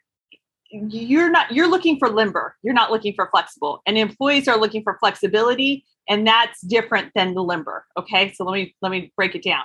you're 0.71 1.31
not 1.31 1.53
you're 1.53 1.69
looking 1.69 1.99
for 1.99 2.09
limber. 2.09 2.57
You're 2.63 2.75
not 2.75 2.91
looking 2.91 3.15
for 3.15 3.29
flexible 3.31 3.83
and 3.87 3.99
employees 3.99 4.49
are 4.49 4.59
looking 4.59 4.83
for 4.83 4.97
flexibility 4.99 5.85
and 6.09 6.27
that's 6.27 6.61
different 6.63 7.13
than 7.15 7.35
the 7.35 7.43
limber 7.43 7.85
okay? 7.99 8.33
So 8.33 8.45
let 8.45 8.55
me 8.55 8.75
let 8.83 8.91
me 8.91 9.13
break 9.17 9.35
it 9.35 9.43
down. 9.43 9.65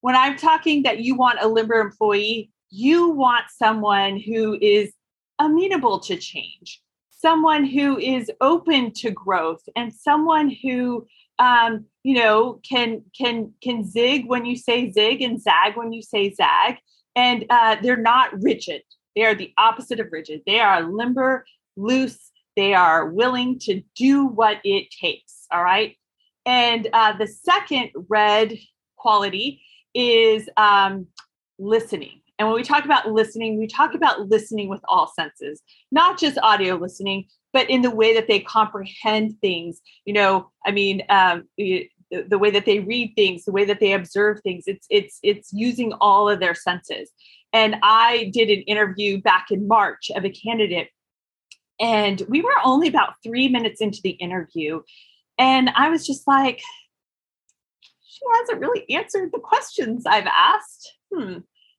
When 0.00 0.14
i'm 0.14 0.36
talking 0.36 0.84
that 0.84 1.00
you 1.00 1.16
want 1.16 1.40
a 1.40 1.48
limber 1.48 1.80
employee 1.80 2.50
you 2.70 3.10
want 3.10 3.44
someone 3.50 4.18
who 4.18 4.58
is 4.60 4.92
amenable 5.38 5.98
to 6.00 6.16
change 6.16 6.80
someone 7.18 7.64
who 7.64 7.98
is 7.98 8.30
open 8.40 8.92
to 8.92 9.10
growth 9.10 9.62
and 9.76 9.92
someone 9.92 10.54
who 10.62 11.06
um, 11.38 11.84
you 12.08 12.14
know 12.14 12.60
can 12.68 13.02
can 13.16 13.52
can 13.62 13.84
zig 13.84 14.26
when 14.26 14.44
you 14.44 14.56
say 14.56 14.90
zig 14.90 15.22
and 15.22 15.40
zag 15.40 15.76
when 15.76 15.92
you 15.92 16.02
say 16.02 16.32
zag. 16.32 16.76
And 17.16 17.46
uh, 17.50 17.76
they're 17.82 17.96
not 18.14 18.30
rigid. 18.42 18.82
They 19.16 19.24
are 19.24 19.34
the 19.34 19.52
opposite 19.58 19.98
of 19.98 20.06
rigid. 20.12 20.42
They 20.46 20.60
are 20.60 20.82
limber 20.82 21.44
loose. 21.76 22.30
They 22.54 22.74
are 22.74 23.08
willing 23.08 23.58
to 23.60 23.82
do 23.96 24.26
what 24.26 24.58
it 24.62 24.86
takes 24.92 25.38
all 25.50 25.62
right? 25.62 25.96
And 26.46 26.88
uh, 26.92 27.16
the 27.16 27.26
second 27.26 27.90
red 28.08 28.56
quality 28.96 29.62
is 29.94 30.48
um, 30.56 31.06
listening. 31.58 32.20
And 32.38 32.48
when 32.48 32.54
we 32.54 32.62
talk 32.62 32.84
about 32.84 33.10
listening, 33.10 33.58
we 33.58 33.66
talk 33.66 33.94
about 33.94 34.28
listening 34.28 34.68
with 34.68 34.80
all 34.88 35.12
senses, 35.14 35.60
not 35.90 36.18
just 36.18 36.38
audio 36.38 36.76
listening, 36.76 37.26
but 37.52 37.68
in 37.68 37.82
the 37.82 37.90
way 37.90 38.14
that 38.14 38.28
they 38.28 38.40
comprehend 38.40 39.40
things. 39.40 39.80
You 40.04 40.12
know, 40.12 40.50
I 40.64 40.70
mean, 40.70 41.02
um, 41.08 41.48
the, 42.10 42.38
way 42.38 42.50
that 42.50 42.64
they 42.64 42.80
read 42.80 43.14
things, 43.14 43.44
the 43.44 43.52
way 43.52 43.64
that 43.64 43.80
they 43.80 43.92
observe 43.92 44.40
things. 44.40 44.64
It's 44.66 44.86
it's 44.90 45.18
it's 45.22 45.52
using 45.52 45.92
all 46.00 46.28
of 46.28 46.40
their 46.40 46.54
senses. 46.54 47.10
And 47.52 47.76
I 47.82 48.30
did 48.32 48.50
an 48.50 48.62
interview 48.62 49.20
back 49.20 49.46
in 49.50 49.68
March 49.68 50.10
of 50.14 50.24
a 50.24 50.30
candidate, 50.30 50.88
and 51.80 52.22
we 52.28 52.42
were 52.42 52.50
only 52.64 52.88
about 52.88 53.14
three 53.22 53.48
minutes 53.48 53.80
into 53.80 54.00
the 54.02 54.10
interview, 54.10 54.82
and 55.38 55.70
I 55.76 55.90
was 55.90 56.06
just 56.06 56.26
like, 56.26 56.60
she 58.06 58.20
hasn't 58.40 58.60
really 58.60 58.88
answered 58.90 59.30
the 59.32 59.40
questions 59.40 60.04
I've 60.06 60.26
asked. 60.26 60.94
Hmm 61.14 61.38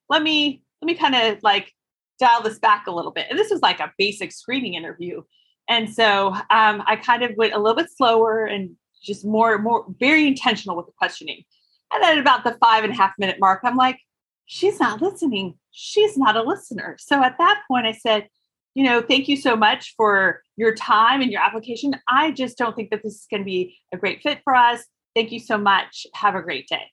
let 0.09 0.23
me 0.23 0.63
let 0.81 0.87
me 0.87 0.95
kind 0.95 1.15
of 1.15 1.41
like 1.43 1.73
dial 2.19 2.41
this 2.41 2.59
back 2.59 2.87
a 2.87 2.91
little 2.91 3.11
bit. 3.11 3.27
And 3.29 3.39
this 3.39 3.51
was 3.51 3.61
like 3.61 3.79
a 3.79 3.93
basic 3.97 4.31
screening 4.31 4.73
interview. 4.73 5.21
And 5.69 5.93
so 5.93 6.29
um, 6.49 6.83
I 6.85 6.99
kind 7.01 7.23
of 7.23 7.31
went 7.37 7.53
a 7.53 7.59
little 7.59 7.75
bit 7.75 7.91
slower 7.95 8.45
and 8.45 8.71
just 9.01 9.25
more, 9.25 9.57
more 9.57 9.85
very 9.99 10.27
intentional 10.27 10.75
with 10.75 10.85
the 10.85 10.93
questioning. 10.97 11.43
And 11.91 12.03
then 12.03 12.17
about 12.17 12.43
the 12.43 12.57
five 12.59 12.83
and 12.83 12.93
a 12.93 12.95
half 12.95 13.13
minute 13.17 13.37
mark, 13.39 13.61
I'm 13.63 13.77
like, 13.77 13.99
she's 14.45 14.79
not 14.79 15.01
listening. 15.01 15.55
She's 15.71 16.17
not 16.17 16.35
a 16.35 16.43
listener. 16.43 16.97
So 16.99 17.23
at 17.23 17.37
that 17.37 17.61
point, 17.67 17.87
I 17.87 17.93
said, 17.93 18.27
you 18.75 18.83
know, 18.83 19.01
thank 19.01 19.27
you 19.27 19.35
so 19.35 19.55
much 19.55 19.93
for 19.97 20.41
your 20.55 20.75
time 20.75 21.21
and 21.21 21.31
your 21.31 21.41
application. 21.41 21.95
I 22.07 22.31
just 22.31 22.57
don't 22.57 22.75
think 22.75 22.91
that 22.91 23.01
this 23.03 23.15
is 23.15 23.27
going 23.29 23.41
to 23.41 23.45
be 23.45 23.77
a 23.91 23.97
great 23.97 24.21
fit 24.21 24.39
for 24.43 24.55
us. 24.55 24.83
Thank 25.15 25.31
you 25.31 25.39
so 25.39 25.57
much. 25.57 26.05
Have 26.13 26.35
a 26.35 26.41
great 26.41 26.67
day. 26.67 26.83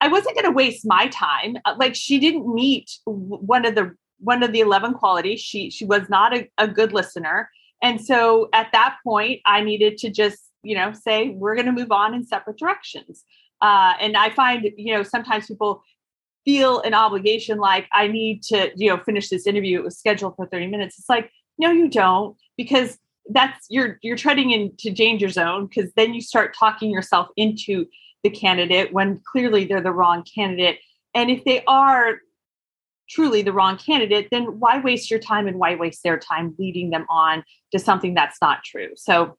I 0.00 0.08
wasn't 0.08 0.34
going 0.34 0.46
to 0.46 0.50
waste 0.50 0.86
my 0.86 1.08
time. 1.08 1.56
Uh, 1.64 1.74
like 1.78 1.94
she 1.94 2.18
didn't 2.18 2.52
meet 2.52 2.90
one 3.04 3.64
of 3.64 3.74
the 3.74 3.94
one 4.18 4.42
of 4.42 4.52
the 4.52 4.60
11 4.60 4.94
qualities. 4.94 5.40
She 5.40 5.70
she 5.70 5.84
was 5.84 6.08
not 6.08 6.36
a, 6.36 6.48
a 6.58 6.68
good 6.68 6.92
listener 6.92 7.48
And 7.82 8.00
so 8.04 8.48
at 8.52 8.72
that 8.72 8.98
point, 9.04 9.40
I 9.46 9.62
needed 9.62 9.96
to 9.98 10.10
just, 10.10 10.49
you 10.62 10.76
know, 10.76 10.92
say, 10.92 11.30
we're 11.30 11.54
going 11.54 11.66
to 11.66 11.72
move 11.72 11.92
on 11.92 12.14
in 12.14 12.24
separate 12.24 12.58
directions. 12.58 13.24
Uh, 13.60 13.94
and 14.00 14.16
I 14.16 14.30
find, 14.30 14.68
you 14.76 14.94
know, 14.94 15.02
sometimes 15.02 15.46
people 15.46 15.82
feel 16.44 16.80
an 16.80 16.94
obligation 16.94 17.58
like 17.58 17.86
I 17.92 18.08
need 18.08 18.42
to, 18.44 18.70
you 18.74 18.88
know, 18.88 18.98
finish 18.98 19.28
this 19.28 19.46
interview. 19.46 19.78
It 19.78 19.84
was 19.84 19.98
scheduled 19.98 20.36
for 20.36 20.46
30 20.46 20.68
minutes. 20.68 20.98
It's 20.98 21.08
like, 21.08 21.30
no, 21.58 21.70
you 21.70 21.88
don't, 21.88 22.36
because 22.56 22.98
that's 23.32 23.66
you're 23.68 23.98
you're 24.02 24.16
treading 24.16 24.50
into 24.50 24.90
danger 24.90 25.28
zone 25.28 25.66
because 25.66 25.92
then 25.94 26.14
you 26.14 26.20
start 26.20 26.56
talking 26.58 26.90
yourself 26.90 27.28
into 27.36 27.86
the 28.22 28.30
candidate 28.30 28.92
when 28.92 29.20
clearly 29.30 29.64
they're 29.64 29.82
the 29.82 29.92
wrong 29.92 30.24
candidate. 30.34 30.78
And 31.14 31.30
if 31.30 31.44
they 31.44 31.62
are 31.66 32.18
truly 33.08 33.42
the 33.42 33.52
wrong 33.52 33.76
candidate, 33.76 34.28
then 34.30 34.60
why 34.60 34.80
waste 34.80 35.10
your 35.10 35.20
time 35.20 35.48
and 35.48 35.58
why 35.58 35.74
waste 35.74 36.02
their 36.02 36.18
time 36.18 36.54
leading 36.58 36.90
them 36.90 37.06
on 37.10 37.42
to 37.72 37.78
something 37.78 38.14
that's 38.14 38.38
not 38.40 38.62
true? 38.64 38.90
So 38.96 39.36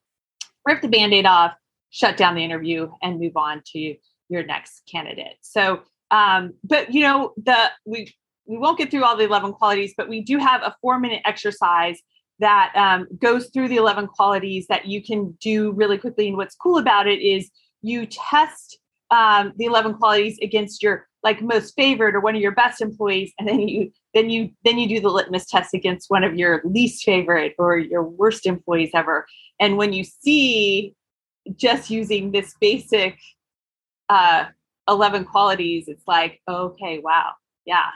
rip 0.66 0.82
the 0.82 0.88
band 0.88 1.14
aid 1.14 1.26
off, 1.26 1.54
shut 1.90 2.18
down 2.18 2.36
the 2.36 2.44
interview, 2.44 2.92
and 3.02 3.20
move 3.20 3.36
on 3.36 3.62
to 3.74 3.96
your 4.30 4.44
next 4.44 4.84
candidate. 4.90 5.38
So, 5.42 5.82
um, 6.10 6.54
but 6.64 6.94
you 6.94 7.02
know, 7.02 7.34
the 7.38 7.70
we 7.86 8.14
we 8.46 8.58
won't 8.58 8.78
get 8.78 8.92
through 8.92 9.04
all 9.04 9.16
the 9.16 9.24
11 9.24 9.54
qualities, 9.54 9.94
but 9.96 10.10
we 10.10 10.22
do 10.22 10.38
have 10.38 10.62
a 10.62 10.76
four 10.82 11.00
minute 11.00 11.22
exercise 11.26 12.00
that 12.40 12.74
um, 12.76 13.08
goes 13.20 13.50
through 13.54 13.68
the 13.68 13.76
11 13.78 14.08
qualities 14.08 14.66
that 14.68 14.88
you 14.88 15.04
can 15.04 15.38
do 15.40 15.72
really 15.72 15.98
quickly. 15.98 16.28
And 16.28 16.38
what's 16.38 16.56
cool 16.56 16.80
about 16.80 17.08
it 17.08 17.22
is 17.22 17.50
you 17.82 18.08
test 18.08 18.80
um, 19.12 19.54
the 19.58 19.66
11 19.66 19.96
qualities 19.96 20.40
against 20.42 20.82
your 20.82 21.08
like 21.24 21.42
most 21.42 21.76
favored 21.76 22.16
or 22.16 22.20
one 22.20 22.36
of 22.36 22.42
your 22.42 22.54
best 22.54 22.82
employees 22.82 23.32
and 23.38 23.48
then 23.48 23.60
you 23.60 23.92
then 24.14 24.30
you 24.30 24.50
then 24.66 24.80
you 24.80 24.88
do 24.88 25.00
the 25.00 25.10
litmus 25.10 25.46
test 25.46 25.74
against 25.74 26.10
one 26.10 26.24
of 26.24 26.36
your 26.36 26.62
least 26.64 27.04
favorite 27.04 27.54
or 27.60 27.78
your 27.78 28.04
worst 28.04 28.46
employees 28.46 28.92
ever. 28.94 29.26
And 29.60 29.78
when 29.78 29.94
you 29.94 30.04
see 30.04 30.96
just 31.56 31.90
using 31.90 32.32
this 32.32 32.56
basic 32.60 33.18
uh 34.10 34.46
11 34.88 35.26
qualities 35.26 35.86
it's 35.88 36.08
like 36.08 36.40
okay 36.48 37.00
wow 37.00 37.32
yeah 37.66 37.90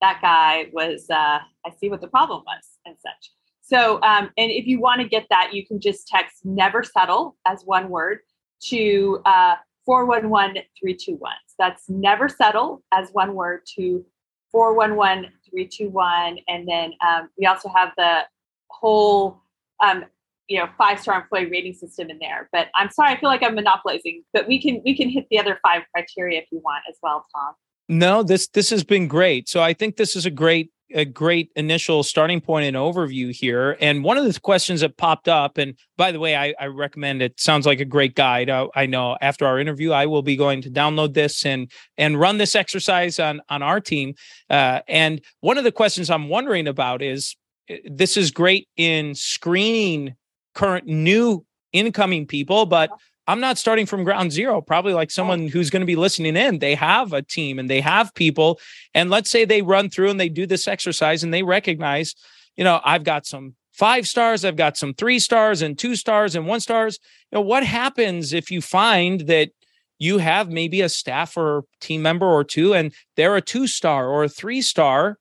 that 0.00 0.18
guy 0.22 0.66
was 0.72 1.06
uh 1.10 1.38
i 1.66 1.70
see 1.78 1.90
what 1.90 2.00
the 2.00 2.08
problem 2.08 2.42
was 2.46 2.64
and 2.84 2.96
such. 3.00 3.30
So 3.62 4.00
um 4.02 4.30
and 4.36 4.50
if 4.50 4.66
you 4.66 4.80
want 4.80 5.00
to 5.02 5.08
get 5.08 5.26
that 5.30 5.50
you 5.52 5.66
can 5.66 5.80
just 5.80 6.08
text 6.08 6.44
never 6.44 6.82
settle 6.82 7.36
as 7.46 7.62
one 7.64 7.88
word 7.88 8.20
to 8.64 9.20
uh 9.24 9.56
411321. 9.88 11.18
So 11.46 11.54
that's 11.58 11.88
never 11.88 12.28
settle 12.28 12.82
as 12.92 13.08
one 13.12 13.34
word 13.34 13.62
to 13.76 14.04
411321. 14.52 16.38
And 16.46 16.68
then 16.68 16.92
um, 17.06 17.30
we 17.38 17.46
also 17.46 17.70
have 17.74 17.92
the 17.96 18.20
whole, 18.68 19.40
um, 19.82 20.04
you 20.46 20.58
know, 20.58 20.68
five 20.76 21.00
star 21.00 21.22
employee 21.22 21.46
rating 21.46 21.72
system 21.72 22.10
in 22.10 22.18
there. 22.18 22.50
But 22.52 22.68
I'm 22.74 22.90
sorry, 22.90 23.12
I 23.12 23.20
feel 23.20 23.30
like 23.30 23.42
I'm 23.42 23.54
monopolizing, 23.54 24.24
but 24.34 24.46
we 24.46 24.60
can 24.60 24.82
we 24.84 24.94
can 24.94 25.08
hit 25.08 25.26
the 25.30 25.38
other 25.38 25.58
five 25.62 25.84
criteria 25.94 26.40
if 26.40 26.46
you 26.52 26.60
want 26.62 26.82
as 26.88 26.96
well, 27.02 27.24
Tom. 27.34 27.54
No, 27.88 28.22
this 28.22 28.48
this 28.48 28.68
has 28.70 28.84
been 28.84 29.08
great. 29.08 29.48
So 29.48 29.62
I 29.62 29.72
think 29.72 29.96
this 29.96 30.14
is 30.14 30.26
a 30.26 30.30
great 30.30 30.70
a 30.92 31.04
great 31.04 31.50
initial 31.56 32.02
starting 32.02 32.40
point 32.40 32.66
and 32.66 32.76
overview 32.76 33.32
here. 33.32 33.76
And 33.80 34.02
one 34.02 34.16
of 34.16 34.24
the 34.24 34.40
questions 34.40 34.80
that 34.80 34.96
popped 34.96 35.28
up, 35.28 35.58
and 35.58 35.74
by 35.96 36.12
the 36.12 36.20
way, 36.20 36.36
I, 36.36 36.54
I 36.58 36.66
recommend 36.66 37.22
it. 37.22 37.38
Sounds 37.40 37.66
like 37.66 37.80
a 37.80 37.84
great 37.84 38.14
guide. 38.14 38.48
I, 38.48 38.66
I, 38.74 38.86
know 38.86 39.16
after 39.20 39.46
our 39.46 39.58
interview, 39.58 39.92
I 39.92 40.06
will 40.06 40.22
be 40.22 40.36
going 40.36 40.62
to 40.62 40.70
download 40.70 41.14
this 41.14 41.44
and 41.44 41.70
and 41.96 42.18
run 42.18 42.38
this 42.38 42.54
exercise 42.54 43.18
on 43.18 43.40
on 43.48 43.62
our 43.62 43.80
team. 43.80 44.14
Uh, 44.48 44.80
and 44.88 45.20
one 45.40 45.58
of 45.58 45.64
the 45.64 45.72
questions 45.72 46.10
I'm 46.10 46.28
wondering 46.28 46.66
about 46.66 47.02
is 47.02 47.36
eh, 47.68 47.78
this 47.84 48.16
is 48.16 48.30
great 48.30 48.68
in 48.76 49.14
screening 49.14 50.14
current 50.54 50.86
new 50.86 51.44
incoming 51.72 52.26
people, 52.26 52.66
but 52.66 52.90
I'm 53.28 53.40
not 53.40 53.58
starting 53.58 53.84
from 53.84 54.04
ground 54.04 54.32
zero. 54.32 54.62
Probably 54.62 54.94
like 54.94 55.10
someone 55.10 55.48
who's 55.48 55.68
going 55.68 55.82
to 55.82 55.86
be 55.86 55.96
listening 55.96 56.34
in, 56.34 56.60
they 56.60 56.74
have 56.74 57.12
a 57.12 57.20
team 57.20 57.58
and 57.58 57.68
they 57.68 57.82
have 57.82 58.14
people. 58.14 58.58
And 58.94 59.10
let's 59.10 59.30
say 59.30 59.44
they 59.44 59.60
run 59.60 59.90
through 59.90 60.08
and 60.08 60.18
they 60.18 60.30
do 60.30 60.46
this 60.46 60.66
exercise 60.66 61.22
and 61.22 61.32
they 61.32 61.42
recognize, 61.42 62.14
you 62.56 62.64
know, 62.64 62.80
I've 62.82 63.04
got 63.04 63.26
some 63.26 63.54
five 63.74 64.08
stars, 64.08 64.46
I've 64.46 64.56
got 64.56 64.78
some 64.78 64.94
three 64.94 65.18
stars 65.18 65.60
and 65.60 65.78
two 65.78 65.94
stars 65.94 66.34
and 66.34 66.46
one 66.46 66.60
stars. 66.60 66.98
You 67.30 67.36
know, 67.36 67.42
what 67.42 67.64
happens 67.64 68.32
if 68.32 68.50
you 68.50 68.62
find 68.62 69.20
that 69.28 69.50
you 69.98 70.18
have 70.18 70.50
maybe 70.50 70.80
a 70.80 70.88
staff 70.88 71.36
or 71.36 71.64
team 71.82 72.00
member 72.00 72.26
or 72.26 72.44
two 72.44 72.72
and 72.72 72.94
they're 73.16 73.36
a 73.36 73.42
two 73.42 73.66
star 73.66 74.08
or 74.08 74.24
a 74.24 74.28
three 74.30 74.62
star? 74.62 75.18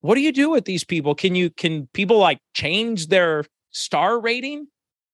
What 0.00 0.16
do 0.16 0.22
you 0.22 0.32
do 0.32 0.50
with 0.50 0.64
these 0.64 0.82
people? 0.82 1.14
Can 1.14 1.36
you, 1.36 1.50
can 1.50 1.86
people 1.94 2.18
like 2.18 2.40
change 2.52 3.06
their 3.06 3.44
star 3.70 4.20
rating? 4.20 4.66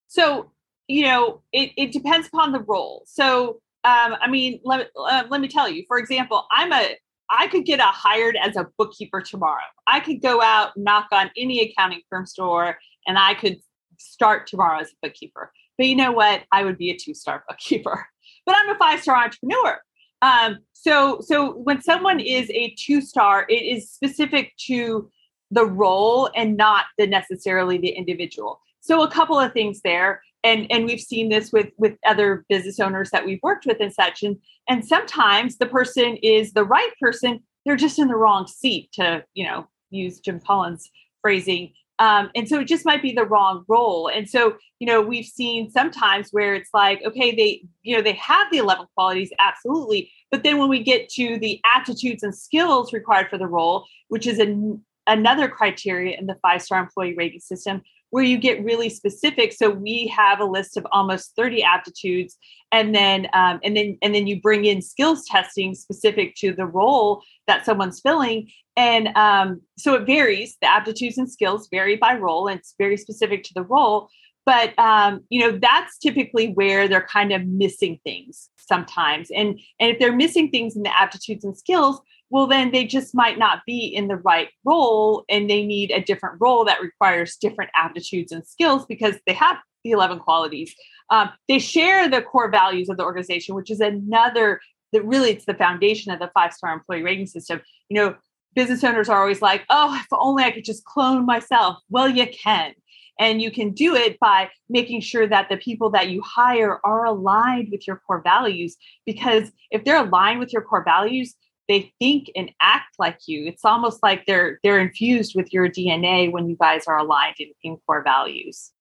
So 0.08 0.50
you 0.90 1.04
know, 1.04 1.40
it, 1.52 1.70
it 1.76 1.92
depends 1.92 2.26
upon 2.26 2.50
the 2.50 2.60
role. 2.60 3.04
So, 3.06 3.60
um, 3.84 4.16
I 4.20 4.28
mean, 4.28 4.60
let, 4.64 4.90
uh, 4.96 5.22
let 5.30 5.40
me 5.40 5.46
tell 5.46 5.68
you, 5.68 5.84
for 5.86 5.98
example, 5.98 6.46
I'm 6.50 6.72
a, 6.72 6.96
I 7.30 7.46
could 7.46 7.64
get 7.64 7.78
a 7.78 7.84
hired 7.84 8.36
as 8.36 8.56
a 8.56 8.66
bookkeeper 8.76 9.20
tomorrow. 9.20 9.62
I 9.86 10.00
could 10.00 10.20
go 10.20 10.42
out, 10.42 10.76
knock 10.76 11.06
on 11.12 11.30
any 11.36 11.60
accounting 11.60 12.00
firm's 12.10 12.32
door, 12.32 12.76
and 13.06 13.16
I 13.16 13.34
could 13.34 13.58
start 13.98 14.48
tomorrow 14.48 14.80
as 14.80 14.88
a 14.88 15.06
bookkeeper. 15.06 15.52
But 15.78 15.86
you 15.86 15.94
know 15.94 16.10
what? 16.10 16.42
I 16.50 16.64
would 16.64 16.76
be 16.76 16.90
a 16.90 16.96
two 16.96 17.14
star 17.14 17.44
bookkeeper. 17.48 18.06
But 18.44 18.56
I'm 18.56 18.74
a 18.74 18.78
five 18.78 19.00
star 19.00 19.16
entrepreneur. 19.16 19.78
Um, 20.22 20.58
so, 20.72 21.20
so 21.20 21.52
when 21.52 21.80
someone 21.80 22.18
is 22.18 22.50
a 22.50 22.74
two 22.76 23.00
star, 23.00 23.46
it 23.48 23.62
is 23.62 23.90
specific 23.90 24.52
to 24.66 25.08
the 25.52 25.64
role 25.64 26.30
and 26.34 26.56
not 26.56 26.86
the 26.98 27.06
necessarily 27.06 27.78
the 27.78 27.90
individual. 27.90 28.60
So, 28.80 29.02
a 29.02 29.10
couple 29.10 29.38
of 29.38 29.52
things 29.52 29.80
there 29.82 30.20
and 30.44 30.66
and 30.70 30.84
we've 30.84 31.00
seen 31.00 31.28
this 31.28 31.52
with 31.52 31.68
with 31.76 31.94
other 32.06 32.44
business 32.48 32.80
owners 32.80 33.10
that 33.10 33.24
we've 33.24 33.40
worked 33.42 33.66
with 33.66 33.78
and 33.80 33.92
such 33.92 34.22
and 34.22 34.36
and 34.68 34.84
sometimes 34.84 35.58
the 35.58 35.66
person 35.66 36.16
is 36.22 36.52
the 36.52 36.64
right 36.64 36.92
person 37.00 37.40
they're 37.64 37.76
just 37.76 37.98
in 37.98 38.08
the 38.08 38.16
wrong 38.16 38.46
seat 38.46 38.90
to 38.92 39.24
you 39.34 39.44
know 39.44 39.66
use 39.90 40.20
jim 40.20 40.40
collins 40.40 40.90
phrasing. 41.22 41.72
Um, 41.98 42.30
and 42.34 42.48
so 42.48 42.60
it 42.60 42.66
just 42.66 42.86
might 42.86 43.02
be 43.02 43.12
the 43.12 43.26
wrong 43.26 43.64
role. 43.68 44.08
And 44.08 44.28
so 44.28 44.56
you 44.78 44.86
know 44.86 45.02
we've 45.02 45.26
seen 45.26 45.70
sometimes 45.70 46.30
where 46.30 46.54
it's 46.54 46.70
like 46.72 47.02
okay 47.04 47.34
they 47.34 47.62
you 47.82 47.94
know 47.94 48.02
they 48.02 48.14
have 48.14 48.50
the 48.50 48.56
11 48.56 48.86
qualities 48.94 49.30
absolutely 49.38 50.10
but 50.30 50.42
then 50.42 50.56
when 50.56 50.70
we 50.70 50.82
get 50.82 51.10
to 51.10 51.38
the 51.38 51.60
aptitudes 51.66 52.22
and 52.22 52.34
skills 52.34 52.94
required 52.94 53.28
for 53.28 53.36
the 53.36 53.46
role 53.46 53.84
which 54.08 54.26
is 54.26 54.38
an, 54.38 54.82
another 55.06 55.48
criteria 55.48 56.16
in 56.18 56.26
the 56.26 56.36
five 56.40 56.62
star 56.62 56.80
employee 56.80 57.14
rating 57.14 57.40
system 57.40 57.82
where 58.10 58.24
you 58.24 58.38
get 58.38 58.62
really 58.64 58.88
specific. 58.88 59.52
So 59.52 59.70
we 59.70 60.06
have 60.08 60.40
a 60.40 60.44
list 60.44 60.76
of 60.76 60.86
almost 60.92 61.34
30 61.36 61.62
aptitudes, 61.62 62.36
and 62.72 62.94
then 62.94 63.28
um, 63.32 63.60
and 63.64 63.76
then 63.76 63.98
and 64.02 64.14
then 64.14 64.26
you 64.26 64.40
bring 64.40 64.64
in 64.64 64.82
skills 64.82 65.24
testing 65.26 65.74
specific 65.74 66.34
to 66.36 66.52
the 66.52 66.66
role 66.66 67.22
that 67.46 67.64
someone's 67.64 68.00
filling. 68.00 68.50
And 68.76 69.08
um, 69.16 69.60
so 69.76 69.94
it 69.94 70.06
varies. 70.06 70.56
The 70.60 70.70
aptitudes 70.70 71.18
and 71.18 71.30
skills 71.30 71.68
vary 71.70 71.96
by 71.96 72.14
role, 72.14 72.48
and 72.48 72.58
it's 72.58 72.74
very 72.78 72.96
specific 72.96 73.42
to 73.44 73.54
the 73.54 73.62
role. 73.62 74.08
But 74.46 74.76
um, 74.78 75.24
you 75.30 75.40
know 75.40 75.58
that's 75.60 75.98
typically 75.98 76.48
where 76.52 76.88
they're 76.88 77.06
kind 77.06 77.32
of 77.32 77.46
missing 77.46 78.00
things 78.04 78.50
sometimes. 78.58 79.30
And 79.30 79.60
and 79.78 79.90
if 79.90 79.98
they're 79.98 80.16
missing 80.16 80.50
things 80.50 80.76
in 80.76 80.82
the 80.82 80.96
aptitudes 80.96 81.44
and 81.44 81.56
skills, 81.56 82.00
well 82.30 82.46
then 82.46 82.70
they 82.70 82.84
just 82.84 83.14
might 83.14 83.38
not 83.38 83.60
be 83.66 83.86
in 83.86 84.08
the 84.08 84.16
right 84.16 84.48
role 84.64 85.24
and 85.28 85.50
they 85.50 85.64
need 85.64 85.90
a 85.90 86.00
different 86.00 86.36
role 86.40 86.64
that 86.64 86.80
requires 86.80 87.36
different 87.36 87.70
aptitudes 87.74 88.32
and 88.32 88.46
skills 88.46 88.86
because 88.86 89.16
they 89.26 89.32
have 89.32 89.56
the 89.84 89.90
11 89.90 90.18
qualities. 90.18 90.74
Um, 91.08 91.30
they 91.48 91.58
share 91.58 92.08
the 92.08 92.22
core 92.22 92.50
values 92.50 92.88
of 92.88 92.96
the 92.96 93.04
organization 93.04 93.54
which 93.54 93.70
is 93.70 93.80
another 93.80 94.60
that 94.92 95.04
really 95.04 95.30
it's 95.30 95.44
the 95.44 95.54
foundation 95.54 96.12
of 96.12 96.18
the 96.18 96.30
five 96.34 96.52
star 96.52 96.72
employee 96.72 97.02
rating 97.02 97.26
system. 97.26 97.60
You 97.88 97.96
know 98.00 98.14
business 98.54 98.82
owners 98.82 99.08
are 99.08 99.20
always 99.20 99.40
like 99.40 99.64
oh 99.70 99.94
if 99.94 100.06
only 100.12 100.42
i 100.42 100.50
could 100.50 100.64
just 100.64 100.84
clone 100.84 101.26
myself. 101.26 101.78
Well 101.88 102.08
you 102.08 102.26
can 102.26 102.74
and 103.20 103.42
you 103.42 103.50
can 103.50 103.72
do 103.72 103.94
it 103.94 104.18
by 104.18 104.50
making 104.68 105.02
sure 105.02 105.28
that 105.28 105.48
the 105.50 105.58
people 105.58 105.90
that 105.90 106.08
you 106.08 106.22
hire 106.22 106.80
are 106.84 107.04
aligned 107.04 107.68
with 107.70 107.86
your 107.86 108.00
core 108.06 108.22
values 108.22 108.76
because 109.04 109.52
if 109.70 109.84
they're 109.84 110.04
aligned 110.04 110.40
with 110.40 110.52
your 110.52 110.62
core 110.62 110.82
values 110.82 111.34
they 111.70 111.92
think 112.00 112.32
and 112.34 112.50
act 112.60 112.96
like 112.98 113.20
you. 113.26 113.46
It's 113.46 113.64
almost 113.64 114.02
like 114.02 114.26
they're 114.26 114.58
they're 114.64 114.80
infused 114.80 115.36
with 115.36 115.52
your 115.52 115.68
DNA 115.68 116.30
when 116.30 116.48
you 116.48 116.56
guys 116.56 116.82
are 116.88 116.98
aligned 116.98 117.36
in, 117.38 117.52
in 117.62 117.76
core 117.86 118.02
values. 118.02 118.72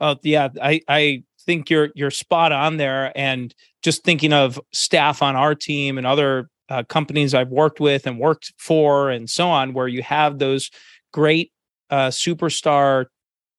Oh 0.00 0.16
yeah, 0.22 0.48
I 0.62 0.80
I 0.88 1.24
think 1.44 1.68
you're 1.68 1.90
you're 1.96 2.12
spot 2.12 2.52
on 2.52 2.76
there. 2.76 3.12
And 3.16 3.52
just 3.82 4.04
thinking 4.04 4.32
of 4.32 4.60
staff 4.72 5.20
on 5.20 5.34
our 5.34 5.56
team 5.56 5.98
and 5.98 6.06
other 6.06 6.48
uh, 6.68 6.84
companies 6.84 7.34
I've 7.34 7.50
worked 7.50 7.80
with 7.80 8.06
and 8.06 8.20
worked 8.20 8.52
for 8.56 9.10
and 9.10 9.28
so 9.28 9.48
on, 9.48 9.74
where 9.74 9.88
you 9.88 10.04
have 10.04 10.38
those 10.38 10.70
great 11.12 11.50
uh, 11.90 12.08
superstar 12.08 13.06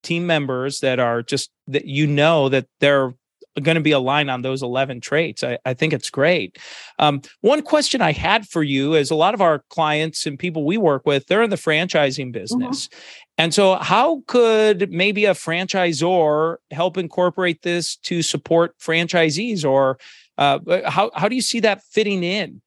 team 0.03 0.25
members 0.25 0.79
that 0.79 0.99
are 0.99 1.21
just 1.21 1.51
that 1.67 1.83
you 1.83 2.07
know 2.07 2.47
that 2.47 2.67
they're 2.79 3.13
going 3.61 3.75
to 3.75 3.81
be 3.81 3.91
aligned 3.91 4.31
on 4.31 4.41
those 4.41 4.63
11 4.63 5.01
traits. 5.01 5.43
I, 5.43 5.57
I 5.65 5.73
think 5.73 5.93
it's 5.93 6.09
great. 6.09 6.57
Um, 6.99 7.21
one 7.41 7.61
question 7.61 8.01
I 8.01 8.11
had 8.13 8.47
for 8.47 8.63
you 8.63 8.93
is 8.93 9.11
a 9.11 9.15
lot 9.15 9.33
of 9.33 9.41
our 9.41 9.63
clients 9.69 10.25
and 10.25 10.39
people 10.39 10.65
we 10.65 10.77
work 10.77 11.05
with, 11.05 11.27
they're 11.27 11.43
in 11.43 11.49
the 11.49 11.55
franchising 11.55 12.25
mm-hmm. 12.25 12.31
business. 12.31 12.87
Mm-hmm. 12.87 12.99
And 13.37 13.53
so, 13.53 13.75
how 13.75 14.21
could 14.27 14.91
maybe 14.91 15.25
a 15.25 15.33
franchisor 15.33 16.57
help 16.69 16.97
incorporate 16.97 17.63
this 17.63 17.95
to 17.97 18.21
support 18.21 18.77
franchisees, 18.77 19.65
or 19.65 19.97
uh, 20.37 20.59
how 20.85 21.09
how 21.15 21.27
do 21.27 21.35
you 21.35 21.41
see 21.41 21.59
that 21.61 21.81
fitting 21.83 22.23
in? 22.23 22.61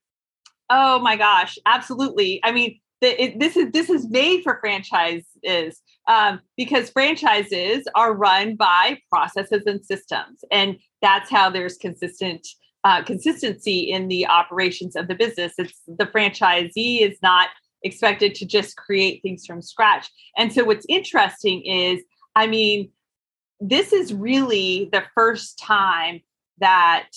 Oh 0.70 0.98
my 0.98 1.14
gosh, 1.14 1.58
absolutely. 1.64 2.40
I 2.42 2.50
mean, 2.50 2.80
the, 3.04 3.22
it, 3.22 3.38
this 3.38 3.54
is 3.54 3.70
this 3.72 3.90
is 3.90 4.08
made 4.08 4.42
for 4.42 4.58
franchises 4.60 5.82
um, 6.08 6.40
because 6.56 6.88
franchises 6.88 7.86
are 7.94 8.14
run 8.14 8.56
by 8.56 8.98
processes 9.12 9.64
and 9.66 9.84
systems, 9.84 10.42
and 10.50 10.78
that's 11.02 11.30
how 11.30 11.50
there's 11.50 11.76
consistent 11.76 12.46
uh, 12.84 13.02
consistency 13.02 13.80
in 13.80 14.08
the 14.08 14.26
operations 14.26 14.96
of 14.96 15.08
the 15.08 15.14
business. 15.14 15.52
It's 15.58 15.78
the 15.86 16.06
franchisee 16.06 17.02
is 17.02 17.18
not 17.22 17.48
expected 17.82 18.34
to 18.36 18.46
just 18.46 18.76
create 18.76 19.20
things 19.20 19.44
from 19.44 19.60
scratch. 19.60 20.08
And 20.38 20.50
so, 20.50 20.64
what's 20.64 20.86
interesting 20.88 21.62
is, 21.62 22.00
I 22.34 22.46
mean, 22.46 22.90
this 23.60 23.92
is 23.92 24.14
really 24.14 24.88
the 24.92 25.04
first 25.14 25.58
time 25.58 26.22
that 26.58 27.10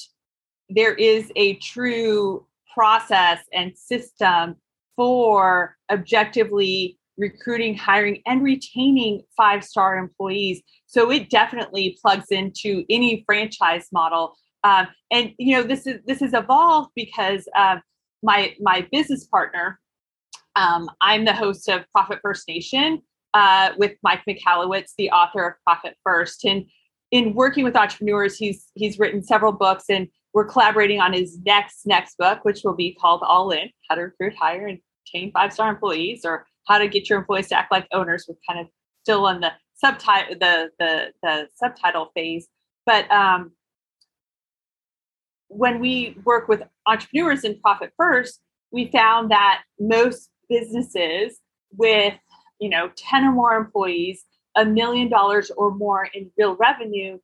there 0.69 0.95
is 0.95 1.31
a 1.37 1.55
true 1.55 2.45
process 2.73 3.39
and 3.53 3.77
system 3.77 4.57
for 4.97 5.77
objectively 5.89 6.97
recruiting, 7.17 7.75
hiring, 7.75 8.21
and 8.25 8.43
retaining 8.43 9.21
five 9.35 9.63
star 9.63 9.97
employees. 9.97 10.61
So 10.85 11.11
it 11.11 11.29
definitely 11.29 11.97
plugs 12.01 12.27
into 12.31 12.83
any 12.89 13.23
franchise 13.25 13.87
model. 13.93 14.35
Um, 14.63 14.87
and 15.11 15.31
you 15.37 15.55
know 15.55 15.63
this 15.63 15.87
is 15.87 15.99
this 16.05 16.19
has 16.19 16.33
evolved 16.33 16.89
because 16.95 17.47
uh, 17.55 17.77
my 18.23 18.53
my 18.59 18.87
business 18.91 19.25
partner, 19.25 19.79
um, 20.55 20.89
I'm 20.99 21.25
the 21.25 21.33
host 21.33 21.69
of 21.69 21.85
Profit 21.93 22.19
First 22.21 22.47
Nation 22.47 23.01
uh, 23.33 23.71
with 23.77 23.93
Mike 24.03 24.23
Michalowicz, 24.27 24.93
the 24.97 25.11
author 25.11 25.47
of 25.47 25.53
Profit 25.65 25.95
First, 26.03 26.43
and 26.43 26.65
in 27.11 27.33
working 27.33 27.63
with 27.63 27.75
entrepreneurs, 27.75 28.37
he's 28.37 28.67
he's 28.73 28.99
written 28.99 29.23
several 29.23 29.51
books, 29.51 29.85
and 29.89 30.07
we're 30.33 30.45
collaborating 30.45 30.99
on 30.99 31.13
his 31.13 31.39
next 31.45 31.85
next 31.85 32.17
book, 32.17 32.43
which 32.43 32.61
will 32.63 32.75
be 32.75 32.93
called 32.95 33.21
All 33.23 33.51
In: 33.51 33.69
How 33.89 33.95
to 33.95 34.01
Recruit, 34.01 34.35
Hire, 34.37 34.67
and 34.67 34.79
five 35.33 35.53
star 35.53 35.69
employees 35.69 36.21
or 36.25 36.45
how 36.67 36.77
to 36.77 36.87
get 36.87 37.09
your 37.09 37.19
employees 37.19 37.47
to 37.47 37.57
act 37.57 37.71
like 37.71 37.87
owners 37.91 38.25
we're 38.27 38.35
kind 38.47 38.59
of 38.59 38.67
still 39.03 39.27
in 39.27 39.39
the 39.39 39.51
subtitle 39.75 40.35
the 40.39 40.69
the 40.79 41.11
the 41.23 41.47
subtitle 41.55 42.11
phase. 42.13 42.47
But 42.85 43.09
um, 43.11 43.51
when 45.49 45.79
we 45.79 46.17
work 46.25 46.47
with 46.47 46.61
entrepreneurs 46.85 47.43
in 47.43 47.59
profit 47.59 47.91
first 47.97 48.41
we 48.71 48.91
found 48.91 49.31
that 49.31 49.63
most 49.79 50.29
businesses 50.49 51.39
with 51.71 52.13
you 52.59 52.69
know 52.69 52.91
10 52.95 53.23
or 53.25 53.31
more 53.31 53.55
employees 53.55 54.25
a 54.55 54.65
million 54.65 55.09
dollars 55.09 55.51
or 55.57 55.73
more 55.73 56.09
in 56.13 56.29
real 56.37 56.55
revenue 56.55 57.17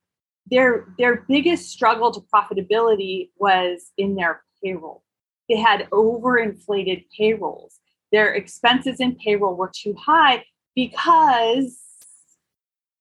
their 0.50 0.86
their 0.98 1.24
biggest 1.28 1.70
struggle 1.70 2.10
to 2.10 2.20
profitability 2.34 3.30
was 3.38 3.92
in 3.98 4.14
their 4.14 4.42
payroll 4.62 5.02
they 5.48 5.56
had 5.56 5.88
overinflated 5.90 7.04
payrolls. 7.16 7.80
Their 8.12 8.34
expenses 8.34 9.00
in 9.00 9.16
payroll 9.16 9.56
were 9.56 9.72
too 9.74 9.94
high 9.94 10.44
because 10.74 11.78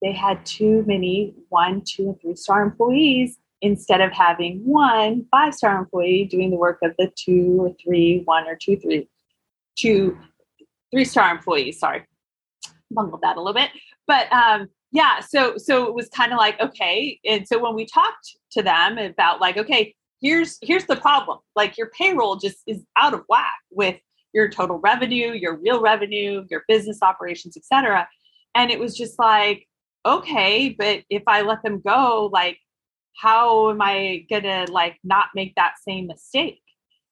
they 0.01 0.11
had 0.11 0.45
too 0.45 0.83
many 0.85 1.33
one, 1.49 1.81
two, 1.85 2.09
and 2.09 2.21
three 2.21 2.35
star 2.35 2.61
employees 2.61 3.37
instead 3.61 4.01
of 4.01 4.11
having 4.11 4.59
one 4.65 5.25
five 5.31 5.55
star 5.55 5.77
employee 5.77 6.25
doing 6.25 6.51
the 6.51 6.57
work 6.57 6.79
of 6.83 6.91
the 6.97 7.11
two 7.15 7.57
or 7.61 7.73
three, 7.83 8.21
one 8.25 8.47
or 8.47 8.57
two, 8.61 8.77
three, 8.77 9.07
two, 9.77 10.17
three 10.91 11.05
star 11.05 11.31
employees. 11.31 11.79
Sorry, 11.79 12.03
bungled 12.91 13.21
that 13.21 13.37
a 13.37 13.39
little 13.39 13.53
bit. 13.53 13.69
But 14.05 14.31
um, 14.33 14.67
yeah, 14.91 15.21
so 15.21 15.57
so 15.57 15.85
it 15.85 15.95
was 15.95 16.09
kind 16.09 16.33
of 16.33 16.37
like 16.37 16.59
okay, 16.59 17.19
and 17.25 17.47
so 17.47 17.57
when 17.57 17.73
we 17.73 17.85
talked 17.85 18.35
to 18.51 18.61
them 18.61 18.97
about 18.97 19.39
like 19.39 19.57
okay, 19.57 19.95
here's 20.23 20.57
here's 20.61 20.85
the 20.85 20.95
problem. 20.95 21.37
Like 21.55 21.77
your 21.77 21.91
payroll 21.91 22.37
just 22.37 22.57
is 22.65 22.83
out 22.97 23.13
of 23.13 23.21
whack 23.29 23.59
with 23.69 23.97
your 24.33 24.49
total 24.49 24.79
revenue 24.79 25.31
your 25.31 25.55
real 25.57 25.79
revenue 25.79 26.45
your 26.49 26.63
business 26.67 26.99
operations 27.01 27.55
etc 27.55 28.07
and 28.55 28.71
it 28.71 28.79
was 28.79 28.97
just 28.97 29.17
like 29.17 29.67
okay 30.05 30.75
but 30.77 31.03
if 31.09 31.23
i 31.27 31.41
let 31.41 31.63
them 31.63 31.79
go 31.79 32.29
like 32.33 32.57
how 33.15 33.69
am 33.69 33.81
i 33.81 34.25
gonna 34.29 34.65
like 34.69 34.97
not 35.03 35.27
make 35.35 35.53
that 35.55 35.75
same 35.87 36.07
mistake? 36.07 36.59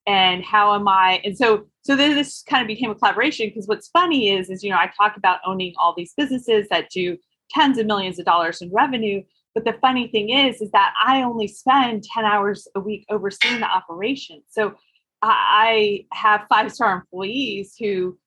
And 0.07 0.43
how 0.43 0.73
am 0.73 0.87
i 0.87 1.21
and 1.23 1.37
so 1.37 1.67
so 1.83 1.95
then 1.95 2.15
this 2.15 2.43
kind 2.49 2.63
of 2.63 2.67
became 2.67 2.89
a 2.89 2.95
collaboration 2.95 3.47
because 3.47 3.67
what's 3.67 3.87
funny 3.89 4.31
is 4.31 4.49
is 4.49 4.63
you 4.63 4.71
know 4.71 4.77
i 4.77 4.89
talk 4.97 5.15
about 5.15 5.39
owning 5.45 5.73
all 5.79 5.93
these 5.95 6.13
businesses 6.17 6.67
that 6.71 6.89
do 6.89 7.17
tens 7.51 7.77
of 7.77 7.85
millions 7.85 8.17
of 8.17 8.25
dollars 8.25 8.61
in 8.61 8.71
revenue 8.73 9.21
but 9.53 9.65
the 9.65 9.77
funny 9.81 10.07
thing 10.07 10.29
is, 10.29 10.61
is 10.61 10.71
that 10.71 10.93
I 11.03 11.23
only 11.23 11.47
spend 11.47 12.03
10 12.03 12.25
hours 12.25 12.67
a 12.75 12.79
week 12.79 13.05
overseeing 13.09 13.59
the 13.59 13.67
operation. 13.67 14.41
So 14.49 14.75
I 15.21 16.05
have 16.13 16.45
five 16.49 16.71
star 16.71 16.95
employees 16.95 17.75
who 17.79 18.17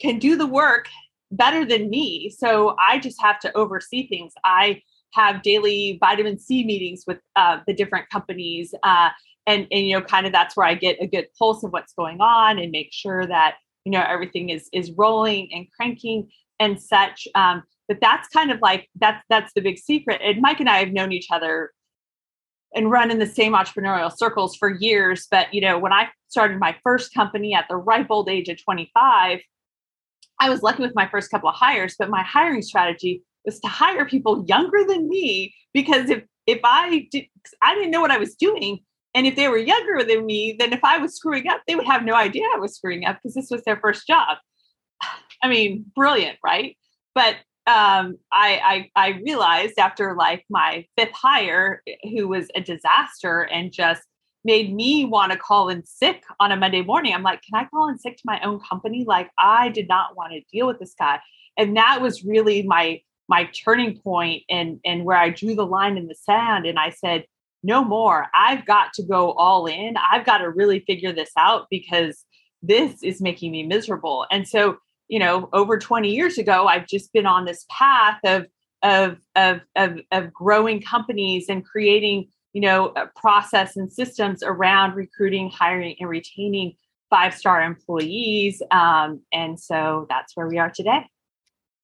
can 0.00 0.18
do 0.18 0.36
the 0.36 0.46
work 0.46 0.88
better 1.30 1.64
than 1.64 1.90
me. 1.90 2.30
So 2.30 2.76
I 2.78 2.98
just 2.98 3.20
have 3.20 3.38
to 3.40 3.56
oversee 3.56 4.08
things. 4.08 4.32
I 4.44 4.82
have 5.12 5.42
daily 5.42 5.98
vitamin 6.00 6.38
C 6.38 6.64
meetings 6.64 7.04
with 7.06 7.18
uh, 7.36 7.58
the 7.66 7.74
different 7.74 8.08
companies. 8.08 8.74
Uh, 8.82 9.10
and, 9.46 9.66
and, 9.70 9.86
you 9.86 9.94
know, 9.94 10.02
kind 10.02 10.26
of 10.26 10.32
that's 10.32 10.56
where 10.56 10.66
I 10.66 10.74
get 10.74 10.98
a 11.00 11.06
good 11.06 11.26
pulse 11.38 11.64
of 11.64 11.72
what's 11.72 11.92
going 11.94 12.20
on 12.20 12.58
and 12.58 12.70
make 12.70 12.92
sure 12.92 13.26
that, 13.26 13.56
you 13.84 13.92
know, 13.92 14.04
everything 14.06 14.50
is, 14.50 14.68
is 14.72 14.92
rolling 14.92 15.48
and 15.52 15.66
cranking 15.72 16.30
and 16.60 16.80
such. 16.80 17.26
Um, 17.34 17.62
but 17.88 17.98
that's 18.00 18.28
kind 18.28 18.50
of 18.50 18.60
like 18.60 18.88
that's 19.00 19.24
that's 19.28 19.52
the 19.54 19.60
big 19.60 19.78
secret. 19.78 20.20
And 20.22 20.40
mike 20.40 20.60
and 20.60 20.68
i 20.68 20.78
have 20.78 20.92
known 20.92 21.12
each 21.12 21.28
other 21.30 21.72
and 22.74 22.90
run 22.90 23.10
in 23.10 23.18
the 23.18 23.26
same 23.26 23.54
entrepreneurial 23.54 24.14
circles 24.14 24.54
for 24.56 24.70
years. 24.70 25.26
But 25.30 25.52
you 25.52 25.60
know 25.60 25.78
when 25.78 25.92
i 25.92 26.08
started 26.28 26.58
my 26.58 26.76
first 26.82 27.12
company 27.14 27.54
at 27.54 27.66
the 27.68 27.76
ripe 27.76 28.08
old 28.10 28.28
age 28.28 28.48
of 28.48 28.62
25 28.62 29.40
i 30.40 30.50
was 30.50 30.62
lucky 30.62 30.82
with 30.82 30.94
my 30.94 31.08
first 31.08 31.30
couple 31.30 31.48
of 31.48 31.54
hires 31.54 31.96
but 31.98 32.10
my 32.10 32.22
hiring 32.22 32.62
strategy 32.62 33.22
was 33.44 33.58
to 33.60 33.68
hire 33.68 34.04
people 34.04 34.44
younger 34.46 34.84
than 34.86 35.08
me 35.08 35.54
because 35.72 36.10
if 36.10 36.22
if 36.46 36.60
i 36.64 37.06
did 37.10 37.24
i 37.62 37.74
didn't 37.74 37.90
know 37.90 38.00
what 38.00 38.10
i 38.10 38.18
was 38.18 38.34
doing. 38.34 38.80
And 39.14 39.26
if 39.26 39.34
they 39.36 39.48
were 39.48 39.58
younger 39.58 40.04
than 40.04 40.26
me 40.26 40.54
then 40.58 40.72
if 40.72 40.84
i 40.84 40.98
was 40.98 41.16
screwing 41.16 41.48
up 41.48 41.62
they 41.66 41.74
would 41.74 41.86
have 41.86 42.04
no 42.04 42.14
idea 42.14 42.44
i 42.54 42.58
was 42.58 42.76
screwing 42.76 43.04
up 43.04 43.16
because 43.16 43.34
this 43.34 43.50
was 43.50 43.62
their 43.64 43.80
first 43.80 44.06
job. 44.06 44.36
I 45.42 45.48
mean 45.48 45.86
brilliant 45.94 46.38
right? 46.44 46.76
But 47.14 47.36
um, 47.68 48.18
I, 48.32 48.88
I 48.96 49.08
I 49.08 49.08
realized 49.22 49.78
after 49.78 50.14
like 50.16 50.44
my 50.48 50.86
fifth 50.96 51.12
hire, 51.12 51.82
who 52.02 52.26
was 52.26 52.48
a 52.54 52.62
disaster 52.62 53.42
and 53.42 53.70
just 53.70 54.02
made 54.44 54.74
me 54.74 55.04
want 55.04 55.32
to 55.32 55.38
call 55.38 55.68
in 55.68 55.84
sick 55.84 56.22
on 56.40 56.50
a 56.50 56.56
Monday 56.56 56.80
morning. 56.80 57.12
I'm 57.12 57.22
like, 57.22 57.42
can 57.42 57.60
I 57.60 57.68
call 57.68 57.88
in 57.90 57.98
sick 57.98 58.16
to 58.16 58.22
my 58.24 58.40
own 58.40 58.60
company? 58.60 59.04
Like 59.06 59.30
I 59.38 59.68
did 59.68 59.86
not 59.86 60.16
want 60.16 60.32
to 60.32 60.40
deal 60.50 60.66
with 60.66 60.78
this 60.78 60.94
guy. 60.98 61.20
And 61.58 61.76
that 61.76 62.00
was 62.00 62.24
really 62.24 62.62
my 62.62 63.02
my 63.28 63.44
turning 63.44 63.98
point 63.98 64.44
and 64.48 64.80
and 64.86 65.04
where 65.04 65.18
I 65.18 65.28
drew 65.28 65.54
the 65.54 65.66
line 65.66 65.98
in 65.98 66.08
the 66.08 66.14
sand 66.14 66.64
and 66.64 66.78
I 66.78 66.90
said, 66.90 67.26
no 67.62 67.84
more. 67.84 68.28
I've 68.34 68.64
got 68.64 68.94
to 68.94 69.02
go 69.02 69.32
all 69.32 69.66
in. 69.66 69.96
I've 69.96 70.24
got 70.24 70.38
to 70.38 70.50
really 70.50 70.80
figure 70.80 71.12
this 71.12 71.32
out 71.36 71.66
because 71.70 72.24
this 72.62 73.02
is 73.02 73.20
making 73.20 73.52
me 73.52 73.66
miserable. 73.66 74.26
And 74.30 74.48
so 74.48 74.78
you 75.08 75.18
know 75.18 75.48
over 75.52 75.78
20 75.78 76.10
years 76.10 76.38
ago 76.38 76.66
i've 76.66 76.86
just 76.86 77.12
been 77.12 77.26
on 77.26 77.44
this 77.44 77.64
path 77.70 78.18
of 78.24 78.46
of 78.82 79.18
of 79.34 79.60
of, 79.76 79.98
of 80.12 80.32
growing 80.32 80.80
companies 80.80 81.46
and 81.48 81.64
creating 81.64 82.28
you 82.52 82.60
know 82.60 82.92
process 83.16 83.76
and 83.76 83.92
systems 83.92 84.42
around 84.42 84.94
recruiting 84.94 85.50
hiring 85.50 85.96
and 86.00 86.08
retaining 86.08 86.74
five 87.10 87.34
star 87.34 87.62
employees 87.62 88.62
um, 88.70 89.20
and 89.32 89.58
so 89.58 90.06
that's 90.10 90.36
where 90.36 90.46
we 90.46 90.58
are 90.58 90.70
today. 90.70 91.06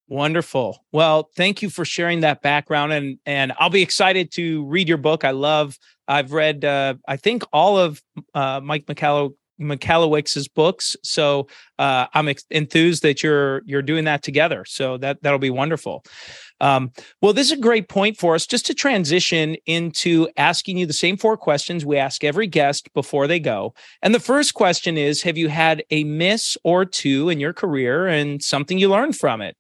Wonderful. 0.07 0.85
Well 0.93 1.31
thank 1.35 1.63
you 1.63 1.71
for 1.71 1.85
sharing 1.85 2.21
that 2.21 2.43
background 2.43 2.93
and 2.93 3.19
and 3.25 3.53
i'll 3.59 3.71
be 3.71 3.83
excited 3.83 4.31
to 4.33 4.65
read 4.67 4.89
your 4.89 4.99
book. 4.99 5.25
I 5.25 5.31
love 5.31 5.79
i've 6.07 6.33
read 6.33 6.65
uh, 6.65 6.95
i 7.09 7.17
think 7.17 7.43
all 7.53 7.79
of 7.79 8.03
uh, 8.35 8.61
mike 8.63 8.85
mccallow 8.87 9.35
Michalowicz's 9.61 10.49
books. 10.49 10.97
So 11.03 11.49
uh, 11.79 12.07
I'm 12.15 12.29
ex- 12.29 12.45
enthused 12.51 13.03
that 13.03 13.23
you're 13.23 13.63
you're 13.65 13.83
doing 13.83 14.05
that 14.05 14.23
together. 14.23 14.65
So 14.67 14.97
that 14.99 15.23
that'll 15.23 15.39
be 15.39 15.51
wonderful. 15.51 16.05
Um, 16.61 16.93
well, 17.21 17.33
this 17.33 17.49
is 17.49 17.59
a 17.59 17.61
great 17.61 17.89
point 17.89 18.17
for 18.17 18.35
us 18.35 18.47
just 18.47 18.67
to 18.67 18.75
transition 18.75 19.57
into 19.67 20.29
asking 20.37 20.79
you 20.79 20.87
the 20.87 20.93
same 20.93 21.17
four 21.17 21.37
questions 21.37 21.85
we 21.85 21.99
ask 21.99 22.25
every 22.25 22.47
guest 22.47 22.93
before 22.95 23.27
they 23.27 23.41
go. 23.41 23.75
And 24.03 24.15
the 24.15 24.21
first 24.21 24.55
question 24.55 24.97
is 24.97 25.23
Have 25.23 25.37
you 25.37 25.49
had 25.49 25.85
a 25.91 26.05
miss 26.05 26.57
or 26.65 26.85
two 26.85 27.29
in 27.29 27.41
your 27.41 27.53
career 27.53 28.07
and 28.07 28.43
something 28.43 28.79
you 28.79 28.89
learned 28.89 29.17
from 29.17 29.41
it? 29.41 29.57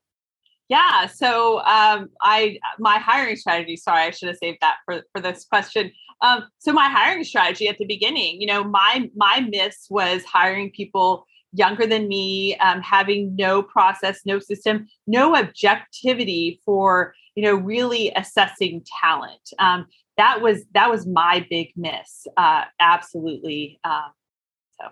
Yeah, 0.69 1.07
so 1.07 1.59
um, 1.59 2.09
I 2.23 2.59
my 2.79 2.99
hiring 2.99 3.37
strategy. 3.37 3.77
Sorry, 3.77 4.05
I 4.05 4.11
should 4.11 4.29
have 4.29 4.39
saved 4.39 4.59
that 4.63 4.77
for 4.85 5.03
for 5.13 5.21
this 5.21 5.45
question. 5.45 5.93
Um, 6.23 6.45
so 6.59 6.73
my 6.73 6.89
hiring 6.89 7.25
strategy 7.25 7.69
at 7.69 7.79
the 7.79 7.87
beginning, 7.87 8.41
you 8.41 8.47
know, 8.47 8.65
my 8.65 9.11
my 9.15 9.41
miss 9.49 9.87
was 9.91 10.25
hiring 10.25 10.71
people 10.71 11.27
younger 11.55 11.87
than 11.87 12.09
me, 12.09 12.57
um, 12.57 12.83
having 12.83 13.35
no 13.37 13.63
process, 13.63 14.21
no 14.27 14.39
system, 14.39 14.87
no 15.07 15.37
objectivity 15.37 16.61
for 16.65 17.15
you 17.35 17.43
know 17.43 17.55
really 17.55 18.13
assessing 18.17 18.85
talent. 19.01 19.51
Um, 19.59 19.87
that 20.17 20.43
was 20.43 20.65
that 20.75 20.91
was 20.91 21.07
my 21.07 21.47
big 21.49 21.73
miss. 21.77 22.27
Uh, 22.37 22.65
absolutely. 22.81 23.81
Uh, 23.85 24.09
so 24.81 24.89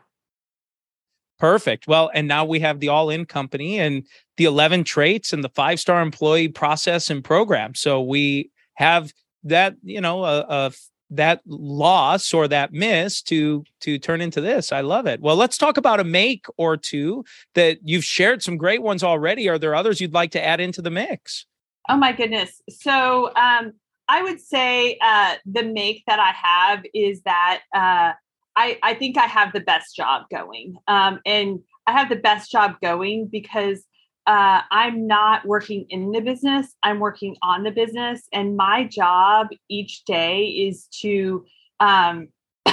perfect. 1.39 1.87
Well, 1.87 2.11
and 2.15 2.27
now 2.27 2.45
we 2.45 2.61
have 2.61 2.81
the 2.81 2.89
all 2.89 3.11
in 3.11 3.27
company 3.27 3.79
and 3.79 4.07
the 4.37 4.45
eleven 4.45 4.85
traits 4.85 5.33
and 5.33 5.45
the 5.45 5.51
five 5.51 5.81
star 5.81 6.01
employee 6.01 6.49
process 6.49 7.11
and 7.11 7.23
program. 7.23 7.75
So 7.75 8.01
we 8.01 8.51
have 8.75 9.13
that 9.45 9.77
you 9.83 10.01
know 10.01 10.25
a, 10.25 10.41
a 10.49 10.73
that 11.17 11.41
loss 11.47 12.33
or 12.33 12.49
that 12.49 12.73
miss 12.73 13.23
to 13.23 13.65
to 13.81 13.99
turn 13.99 14.21
into 14.21 14.41
this. 14.41 14.73
I 14.73 14.81
love 14.81 15.07
it. 15.07 15.21
Well, 15.21 15.37
let's 15.37 15.59
talk 15.59 15.77
about 15.77 16.01
a 16.01 16.05
make 16.05 16.47
or 16.57 16.77
two 16.77 17.25
that 17.55 17.79
you've 17.83 18.05
shared 18.05 18.43
some 18.43 18.57
great 18.57 18.83
ones 18.83 19.03
already. 19.03 19.49
Are 19.49 19.59
there 19.59 19.75
others 19.75 20.01
you'd 20.01 20.15
like 20.15 20.31
to 20.33 20.45
add 20.45 20.61
into 20.61 20.83
the 20.83 20.91
mix? 20.91 21.47
Oh 21.89 21.97
my 21.97 22.13
goodness. 22.13 22.61
So 22.71 23.27
um 23.37 23.73
I 24.09 24.23
would 24.23 24.41
say 24.41 24.99
uh 25.03 25.37
the 25.47 25.65
make 25.65 26.03
that 26.07 26.19
I 26.19 26.33
have 26.33 26.85
is 26.95 27.23
that 27.23 27.63
uh 27.75 28.13
I 28.57 28.79
I 28.83 28.95
think 28.95 29.19
I 29.19 29.27
have 29.27 29.53
the 29.53 29.61
best 29.61 29.95
job 29.95 30.25
going. 30.31 30.77
Um 30.89 31.21
and 31.27 31.61
I 31.87 31.93
have 31.93 32.09
the 32.09 32.17
best 32.17 32.51
job 32.51 32.77
going 32.81 33.27
because 33.27 33.85
uh, 34.27 34.63
I'm 34.71 35.07
not 35.07 35.45
working 35.47 35.87
in 35.91 36.13
the 36.13 36.21
business, 36.21 36.75
I'm 36.83 37.01
working 37.01 37.37
on 37.43 37.65
the 37.65 37.71
business. 37.71 38.23
And 38.33 38.57
my 38.57 38.85
job 38.85 39.49
each 39.69 40.05
day 40.05 40.47
is 40.47 40.87
to 41.01 41.45
um, 41.81 42.29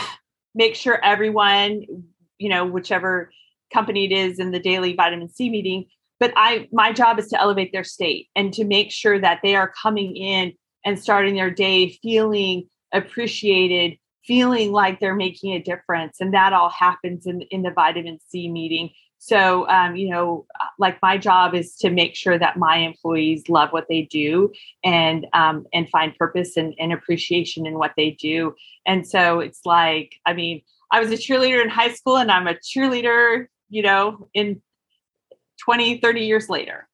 make 0.56 0.76
sure 0.76 1.04
everyone, 1.04 1.84
you 2.38 2.50
know, 2.50 2.66
whichever 2.66 3.32
company 3.74 4.06
it 4.06 4.12
is 4.12 4.40
in 4.40 4.52
the 4.52 4.60
daily 4.60 4.94
vitamin 4.94 5.30
C 5.30 5.50
meeting, 5.50 5.86
but 6.20 6.34
I 6.36 6.68
my 6.72 6.92
job 6.92 7.20
is 7.20 7.28
to 7.30 7.40
elevate 7.40 7.72
their 7.72 7.84
state 7.84 8.28
and 8.36 8.54
to 8.54 8.66
make 8.66 8.92
sure 8.92 9.20
that 9.20 9.40
they 9.42 9.56
are 9.56 9.72
coming 9.82 10.16
in 10.16 10.54
and 10.86 11.00
starting 11.00 11.36
their 11.36 11.52
day 11.52 11.98
feeling 12.02 12.68
appreciated, 12.94 13.98
feeling 14.26 14.72
like 14.72 15.00
they're 15.00 15.16
making 15.16 15.54
a 15.54 15.62
difference. 15.62 16.18
And 16.20 16.34
that 16.34 16.54
all 16.54 16.70
happens 16.70 17.26
in, 17.26 17.42
in 17.52 17.64
the 17.64 17.72
vitamin 17.72 18.20
C 18.28 18.50
meeting. 18.50 18.92
So, 19.19 19.67
um, 19.67 19.97
you 19.97 20.10
know, 20.10 20.45
uh, 20.60 20.65
like 20.79 20.97
my 21.01 21.17
job 21.17 21.53
is 21.53 21.75
to 21.77 21.89
make 21.89 22.15
sure 22.15 22.39
that 22.39 22.58
my 22.58 22.77
employees 22.77 23.49
love 23.49 23.71
what 23.71 23.88
they 23.89 24.03
do 24.03 24.51
and 24.84 25.27
um, 25.34 25.67
and 25.73 25.89
find 25.89 26.15
purpose 26.17 26.55
and, 26.58 26.73
and 26.79 26.93
appreciation 26.93 27.67
in 27.67 27.77
what 27.77 27.93
they 27.97 28.12
do. 28.12 28.55
And 28.86 29.05
so 29.05 29.41
it's 29.41 29.62
like, 29.65 30.15
I 30.25 30.34
mean, 30.34 30.62
I 30.91 31.01
was 31.01 31.12
a 31.12 31.15
cheerleader 31.15 31.62
in 31.62 31.69
high 31.69 31.93
school 31.93 32.17
and 32.17 32.32
I'm 32.32 32.47
a 32.47 32.55
cheerleader, 32.55 33.47
you 33.69 33.84
know, 33.84 34.29
in 34.34 34.62
20, 35.63 35.99
30 35.99 36.21
years 36.21 36.49
later. 36.49 36.88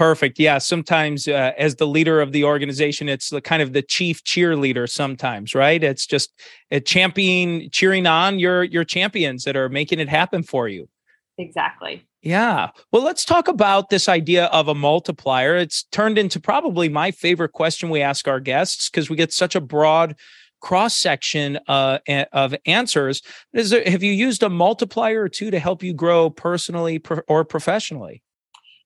Perfect. 0.00 0.38
Yeah. 0.38 0.56
Sometimes, 0.56 1.28
uh, 1.28 1.52
as 1.58 1.76
the 1.76 1.86
leader 1.86 2.22
of 2.22 2.32
the 2.32 2.42
organization, 2.42 3.06
it's 3.06 3.28
the 3.28 3.42
kind 3.42 3.60
of 3.60 3.74
the 3.74 3.82
chief 3.82 4.24
cheerleader. 4.24 4.88
Sometimes, 4.88 5.54
right? 5.54 5.84
It's 5.84 6.06
just 6.06 6.32
a 6.70 6.80
champion 6.80 7.68
cheering 7.70 8.06
on 8.06 8.38
your 8.38 8.64
your 8.64 8.82
champions 8.82 9.44
that 9.44 9.56
are 9.56 9.68
making 9.68 10.00
it 10.00 10.08
happen 10.08 10.42
for 10.42 10.68
you. 10.68 10.88
Exactly. 11.36 12.02
Yeah. 12.22 12.70
Well, 12.90 13.02
let's 13.02 13.26
talk 13.26 13.46
about 13.46 13.90
this 13.90 14.08
idea 14.08 14.46
of 14.46 14.68
a 14.68 14.74
multiplier. 14.74 15.54
It's 15.56 15.82
turned 15.92 16.16
into 16.16 16.40
probably 16.40 16.88
my 16.88 17.10
favorite 17.10 17.52
question 17.52 17.90
we 17.90 18.00
ask 18.00 18.26
our 18.26 18.40
guests 18.40 18.88
because 18.88 19.10
we 19.10 19.16
get 19.16 19.34
such 19.34 19.54
a 19.54 19.60
broad 19.60 20.16
cross 20.62 20.94
section 20.94 21.58
uh, 21.68 21.98
of 22.32 22.54
answers. 22.64 23.20
Is 23.52 23.68
there, 23.68 23.84
have 23.84 24.02
you 24.02 24.12
used 24.12 24.42
a 24.42 24.48
multiplier 24.48 25.24
or 25.24 25.28
two 25.28 25.50
to 25.50 25.58
help 25.58 25.82
you 25.82 25.92
grow 25.92 26.30
personally 26.30 27.02
or 27.28 27.44
professionally? 27.44 28.22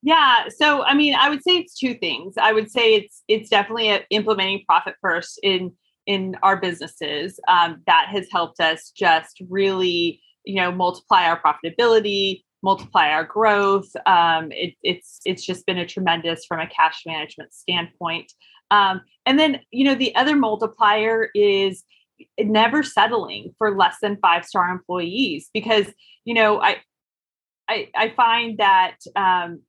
Yeah, 0.05 0.49
so 0.55 0.85
I 0.85 0.93
mean, 0.93 1.15
I 1.15 1.31
would 1.31 1.43
say 1.43 1.57
it's 1.57 1.79
two 1.79 1.95
things. 1.95 2.35
I 2.37 2.53
would 2.53 2.71
say 2.71 2.95
it's 2.95 3.23
it's 3.27 3.49
definitely 3.49 4.05
implementing 4.11 4.63
profit 4.67 4.97
first 5.01 5.41
in 5.43 5.73
in 6.07 6.37
our 6.43 6.59
businesses. 6.59 7.41
Um, 7.49 7.83
that 7.87 8.09
has 8.11 8.29
helped 8.31 8.61
us 8.61 8.91
just 8.91 9.41
really, 9.49 10.21
you 10.45 10.57
know, 10.57 10.71
multiply 10.71 11.25
our 11.25 11.41
profitability, 11.41 12.43
multiply 12.63 13.09
our 13.09 13.25
growth. 13.25 13.89
Um, 14.05 14.53
it, 14.53 14.75
it's 14.83 15.21
it's 15.25 15.43
just 15.43 15.65
been 15.65 15.79
a 15.79 15.87
tremendous 15.87 16.45
from 16.45 16.61
a 16.61 16.67
cash 16.67 17.05
management 17.07 17.55
standpoint. 17.55 18.31
Um, 18.71 19.01
and 19.25 19.39
then, 19.39 19.61
you 19.71 19.87
know, 19.87 19.95
the 19.95 20.15
other 20.17 20.37
multiplier 20.37 21.31
is 21.35 21.83
never 22.39 22.83
settling 22.83 23.55
for 23.57 23.75
less 23.75 23.97
than 24.03 24.19
five 24.19 24.45
star 24.45 24.69
employees 24.69 25.49
because 25.55 25.87
you 26.27 26.35
know 26.35 26.61
I 26.61 26.77
I, 27.69 27.89
I 27.97 28.11
find 28.11 28.59
that 28.59 28.97
um, 29.17 29.63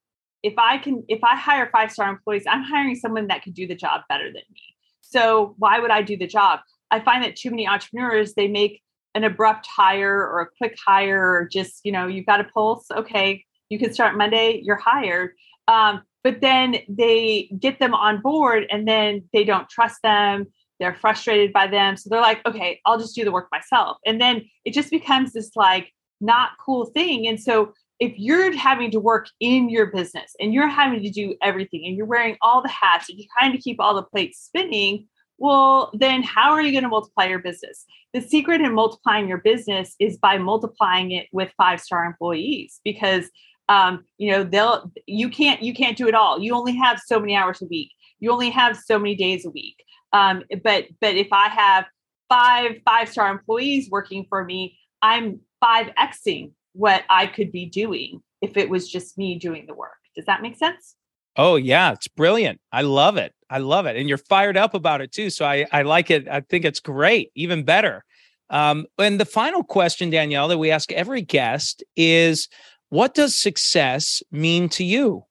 if 0.46 0.54
I 0.60 0.78
can, 0.78 1.04
if 1.08 1.24
I 1.24 1.36
hire 1.36 1.68
five 1.72 1.92
star 1.92 2.08
employees, 2.08 2.46
I'm 2.48 2.62
hiring 2.62 2.96
someone 2.96 3.28
that 3.28 3.42
could 3.42 3.56
do 3.56 3.66
the 3.66 3.74
job 3.74 4.02
better 4.08 4.26
than 4.26 4.44
me. 4.54 4.62
So 5.02 5.56
why 5.58 5.80
would 5.80 5.90
I 5.90 6.04
do 6.04 6.16
the 6.16 6.28
job? 6.28 6.60
I 6.92 7.00
find 7.00 7.24
that 7.24 7.36
too 7.36 7.50
many 7.50 7.68
entrepreneurs, 7.68 8.36
they 8.36 8.48
make 8.48 8.84
an 9.16 9.24
abrupt 9.24 9.66
hire 9.66 10.16
or 10.16 10.42
a 10.42 10.48
quick 10.58 10.78
hire 10.86 11.20
or 11.20 11.50
just, 11.52 11.82
you 11.84 11.92
know, 11.92 12.06
you've 12.06 12.28
got 12.28 12.42
a 12.42 12.44
pulse. 12.44 12.86
Okay, 12.96 13.44
you 13.70 13.80
can 13.80 13.92
start 13.92 14.18
Monday, 14.18 14.62
you're 14.64 14.76
hired. 14.76 15.32
Um, 15.68 16.04
but 16.24 16.42
then 16.42 16.78
they 16.88 17.50
get 17.60 17.80
them 17.80 17.96
on 17.96 18.22
board 18.22 18.66
and 18.70 18.88
then 18.88 19.24
they 19.34 19.46
don't 19.46 19.68
trust 19.68 19.98
them. 20.04 20.46
They're 20.80 20.94
frustrated 20.94 21.54
by 21.54 21.66
them. 21.68 21.98
So 21.98 22.10
they're 22.10 22.22
like, 22.22 22.46
okay, 22.46 22.82
I'll 22.86 23.00
just 23.00 23.16
do 23.16 23.26
the 23.26 23.32
work 23.32 23.48
myself. 23.52 23.98
And 24.06 24.22
then 24.22 24.44
it 24.64 24.76
just 24.76 24.92
becomes 24.92 25.34
this 25.34 25.52
like 25.56 25.92
not 26.22 26.52
cool 26.64 26.86
thing. 26.86 27.28
And 27.28 27.42
so 27.42 27.74
if 28.00 28.14
you're 28.18 28.56
having 28.56 28.92
to 28.92 29.00
work 29.00 29.28
in 29.40 29.70
your 29.70 29.88
business 29.88 30.36
and 30.40 30.54
you're 30.54 30.68
having 30.68 31.02
to 31.02 31.10
do 31.10 31.36
everything 31.42 31.86
and 31.86 31.96
you're 31.96 32.06
wearing 32.06 32.36
all 32.42 32.62
the 32.62 32.70
hats 32.70 33.10
and 33.10 33.18
you're 33.18 33.28
trying 33.38 33.52
to 33.54 33.58
keep 33.58 33.80
all 33.80 33.96
the 33.96 34.04
plates 34.04 34.40
spinning, 34.40 35.08
well, 35.38 35.92
then 35.94 36.24
how 36.24 36.52
are 36.52 36.62
you 36.62 36.72
going 36.72 36.84
to 36.84 36.90
multiply 36.90 37.26
your 37.26 37.40
business? 37.40 37.86
The 38.14 38.22
secret 38.22 38.62
in 38.62 38.74
multiplying 38.74 39.28
your 39.28 39.40
business 39.40 39.96
is 40.00 40.18
by 40.18 40.38
multiplying 40.38 41.12
it 41.12 41.28
with 41.32 41.52
five 41.58 41.82
star 41.82 42.06
employees 42.06 42.80
because 42.84 43.30
um, 43.68 44.06
you 44.18 44.32
know 44.32 44.44
they'll 44.44 44.92
you 45.08 45.30
can't 45.30 45.62
you 45.62 45.74
can't 45.74 45.98
do 45.98 46.08
it 46.08 46.16
all. 46.16 46.40
You 46.40 46.54
only 46.54 46.76
have 46.78 47.00
so 47.04 47.20
many 47.20 47.36
hours 47.36 47.62
a 47.62 47.66
week. 47.66 47.92
You 48.20 48.32
only 48.32 48.50
have 48.52 48.78
so 48.78 49.00
many 49.00 49.16
days 49.16 49.46
a 49.46 49.50
week. 49.50 49.84
Um, 50.14 50.44
but 50.64 50.86
but 51.02 51.16
if 51.16 51.28
I 51.32 51.50
have 51.50 51.86
five 52.30 52.78
five 52.86 53.10
star 53.10 53.32
employees 53.32 53.90
working 53.90 54.26
for 54.30 54.46
me, 54.46 54.78
I'm 55.02 55.40
five 55.60 55.88
xing 55.98 56.52
what 56.76 57.04
I 57.10 57.28
could 57.28 57.52
be 57.52 57.66
doing 57.66 58.22
if 58.42 58.58
it 58.58 58.70
was 58.70 58.90
just 58.90 59.18
me 59.18 59.40
doing 59.40 59.66
the 59.66 59.74
work. 59.74 59.98
Does 60.16 60.26
that 60.26 60.42
make 60.42 60.58
sense? 60.58 60.96
Oh 61.38 61.56
yeah, 61.56 61.92
it's 61.92 62.08
brilliant. 62.08 62.60
I 62.72 62.82
love 62.82 63.18
it. 63.18 63.34
I 63.50 63.58
love 63.60 63.86
it. 63.86 63.96
And 63.96 64.08
you're 64.08 64.18
fired 64.18 64.58
up 64.58 64.74
about 64.74 65.02
it 65.02 65.12
too. 65.12 65.30
So 65.30 65.46
I, 65.46 65.66
I 65.72 65.82
like 65.82 66.10
it. 66.10 66.28
I 66.28 66.42
think 66.42 66.66
it's 66.66 66.80
great, 66.80 67.32
even 67.36 67.64
better. 67.64 68.04
Um, 68.50 68.86
and 68.98 69.20
the 69.20 69.26
final 69.26 69.64
question, 69.64 70.10
Danielle, 70.10 70.48
that 70.48 70.58
we 70.58 70.72
ask 70.72 70.92
every 70.92 71.22
guest 71.22 71.84
is 71.96 72.48
what 72.90 73.14
does 73.14 73.36
success 73.36 74.22
mean 74.32 74.70
to 74.70 74.84
you? 74.84 75.26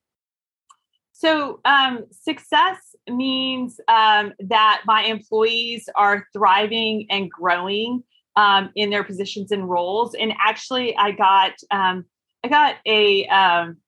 So 1.12 1.61
um, 1.64 2.04
success 2.11 2.78
means 3.09 3.80
um, 3.88 4.33
that 4.40 4.83
my 4.87 5.04
employees 5.04 5.88
are 5.94 6.26
thriving 6.33 7.07
and 7.09 7.30
growing 7.30 8.02
um, 8.36 8.70
in 8.74 8.90
their 8.90 9.04
positions 9.04 9.52
and 9.52 9.68
roles. 9.68 10.14
And 10.14 10.32
actually, 10.40 10.96
I 10.96 11.12
got 11.12 11.52
um, 11.70 12.04
I 12.44 12.48
got 12.48 12.76
a 12.86 13.26
um, 13.28 13.78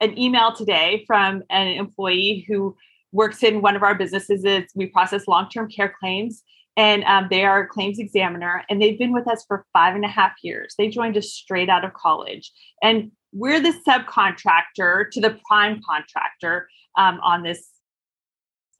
an 0.00 0.18
email 0.18 0.52
today 0.52 1.04
from 1.06 1.42
an 1.50 1.68
employee 1.68 2.44
who 2.48 2.76
works 3.12 3.42
in 3.42 3.62
one 3.62 3.76
of 3.76 3.82
our 3.82 3.94
businesses. 3.94 4.44
It's, 4.44 4.74
we 4.74 4.86
process 4.86 5.28
long 5.28 5.48
term 5.48 5.68
care 5.70 5.94
claims, 5.98 6.42
and 6.76 7.04
um, 7.04 7.28
they 7.30 7.44
are 7.44 7.62
a 7.62 7.68
claims 7.68 7.98
examiner, 7.98 8.64
and 8.68 8.80
they've 8.80 8.98
been 8.98 9.12
with 9.12 9.28
us 9.28 9.44
for 9.46 9.66
five 9.72 9.94
and 9.94 10.04
a 10.04 10.08
half 10.08 10.32
years. 10.42 10.74
They 10.76 10.88
joined 10.88 11.16
us 11.16 11.30
straight 11.30 11.68
out 11.68 11.84
of 11.84 11.92
college, 11.94 12.52
and 12.82 13.12
we're 13.32 13.60
the 13.60 13.74
subcontractor 13.86 15.10
to 15.10 15.20
the 15.20 15.38
prime 15.48 15.80
contractor 15.88 16.68
um, 16.98 17.18
on 17.22 17.42
this 17.42 17.68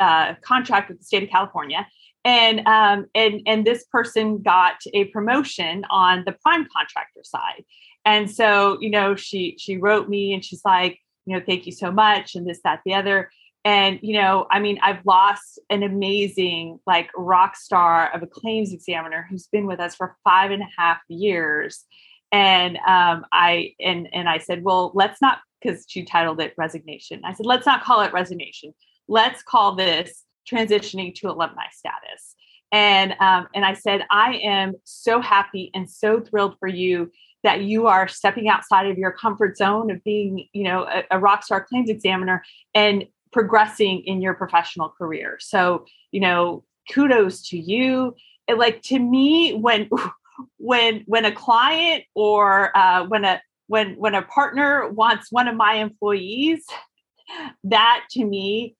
uh, 0.03 0.35
contract 0.43 0.88
with 0.88 0.99
the 0.99 1.05
state 1.05 1.23
of 1.23 1.31
California 1.31 1.87
and 2.25 2.67
um, 2.67 3.07
and 3.15 3.41
and 3.47 3.67
this 3.67 3.85
person 3.85 4.43
got 4.43 4.77
a 4.95 5.05
promotion 5.07 5.85
on 5.91 6.23
the 6.25 6.33
prime 6.33 6.67
contractor 6.75 7.23
side 7.25 7.65
and 8.05 8.31
so 8.31 8.79
you 8.81 8.91
know 8.91 9.17
she 9.17 9.57
she 9.59 9.77
wrote 9.77 10.09
me 10.09 10.33
and 10.33 10.45
she's 10.45 10.65
like 10.65 10.99
you 11.27 11.37
know 11.37 11.43
thank 11.45 11.67
you 11.67 11.73
so 11.73 11.91
much 11.91 12.35
and 12.35 12.49
this 12.49 12.61
that 12.65 12.81
the 12.85 12.95
other 12.95 13.31
and 13.65 13.99
you 14.03 14.15
know 14.15 14.47
i 14.51 14.59
mean 14.61 14.79
i've 14.83 15.05
lost 15.05 15.59
an 15.71 15.83
amazing 15.83 16.79
like 16.87 17.09
rock 17.17 17.57
star 17.57 18.11
of 18.15 18.23
a 18.23 18.27
claims 18.27 18.73
examiner 18.73 19.27
who's 19.29 19.47
been 19.49 19.67
with 19.67 19.81
us 19.81 19.95
for 19.95 20.17
five 20.25 20.51
and 20.51 20.62
a 20.62 20.69
half 20.77 20.99
years 21.09 21.85
and 22.31 22.77
um, 22.87 23.25
i 23.33 23.73
and 23.81 24.09
and 24.12 24.29
i 24.29 24.38
said 24.38 24.62
well 24.62 24.93
let's 24.95 25.21
not 25.21 25.38
because 25.62 25.85
she 25.88 26.05
titled 26.05 26.41
it 26.41 26.55
resignation. 26.57 27.23
I 27.25 27.33
said, 27.35 27.47
let's 27.47 27.67
not 27.67 27.83
call 27.83 28.01
it 28.03 28.12
resignation. 28.12 28.75
Let's 29.09 29.43
call 29.43 29.75
this 29.75 30.25
transitioning 30.51 31.15
to 31.17 31.29
alumni 31.29 31.67
status. 31.73 32.35
And 32.73 33.15
um, 33.21 33.49
and 33.55 33.65
I 33.65 33.75
said, 33.75 34.07
I 34.11 34.37
am 34.37 34.75
so 34.85 35.21
happy 35.21 35.71
and 35.75 35.88
so 35.88 36.21
thrilled 36.21 36.57
for 36.59 36.69
you 36.69 37.11
that 37.43 37.62
you 37.62 37.87
are 37.87 38.09
stepping 38.09 38.49
outside 38.49 38.87
of 38.87 38.97
your 38.97 39.12
comfort 39.12 39.57
zone 39.57 39.91
of 39.91 40.03
being, 40.05 40.49
you 40.53 40.65
know, 40.65 40.85
a, 40.85 41.05
a 41.11 41.19
rock 41.19 41.45
star 41.45 41.65
claims 41.65 41.91
examiner 41.91 42.43
and 42.75 43.05
progressing 43.33 44.01
in 44.05 44.23
your 44.23 44.35
professional 44.35 44.91
career. 44.91 45.38
So, 45.41 45.85
you 46.12 46.21
know, 46.21 46.65
kudos 46.93 47.49
to 47.49 47.59
you. 47.59 48.15
It, 48.49 48.59
like 48.59 48.83
to 48.83 48.99
me, 48.99 49.55
when 49.55 49.91
when 50.59 51.03
when 51.07 51.25
a 51.25 51.33
client 51.33 52.05
or 52.15 52.77
uh, 52.77 53.05
when 53.07 53.25
a 53.25 53.43
when 53.67 53.95
when 53.97 54.15
a 54.15 54.23
partner 54.23 54.88
wants 54.88 55.31
one 55.31 55.49
of 55.49 55.57
my 55.57 55.75
employees, 55.75 56.65
that 57.65 58.05
to 58.12 58.25
me 58.25 58.77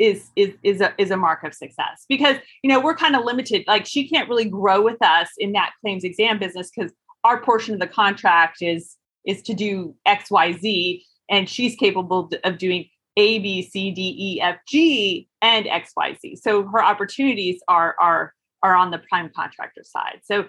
is 0.00 0.30
is 0.34 0.54
is 0.64 0.80
a 0.80 0.92
is 0.98 1.10
a 1.10 1.16
mark 1.16 1.44
of 1.44 1.54
success 1.54 2.06
because 2.08 2.36
you 2.62 2.68
know 2.68 2.80
we're 2.80 2.96
kind 2.96 3.14
of 3.14 3.24
limited. 3.24 3.62
Like 3.68 3.86
she 3.86 4.08
can't 4.08 4.28
really 4.28 4.46
grow 4.46 4.82
with 4.82 5.00
us 5.02 5.28
in 5.38 5.52
that 5.52 5.72
claims 5.80 6.02
exam 6.02 6.38
business 6.38 6.70
because 6.74 6.92
our 7.22 7.40
portion 7.42 7.74
of 7.74 7.80
the 7.80 7.86
contract 7.86 8.62
is 8.62 8.96
is 9.26 9.42
to 9.42 9.54
do 9.54 9.94
X 10.06 10.30
Y 10.30 10.52
Z, 10.52 11.04
and 11.28 11.48
she's 11.48 11.76
capable 11.76 12.30
of 12.42 12.58
doing 12.58 12.86
A 13.16 13.38
B 13.38 13.62
C 13.62 13.92
D 13.92 14.16
E 14.18 14.40
F 14.40 14.56
G 14.66 15.28
and 15.42 15.68
X 15.68 15.92
Y 15.96 16.16
Z. 16.20 16.36
So 16.36 16.66
her 16.66 16.82
opportunities 16.82 17.60
are 17.68 17.94
are 18.00 18.32
are 18.62 18.74
on 18.74 18.90
the 18.90 19.02
prime 19.10 19.30
contractor 19.36 19.82
side. 19.84 20.20
So 20.24 20.46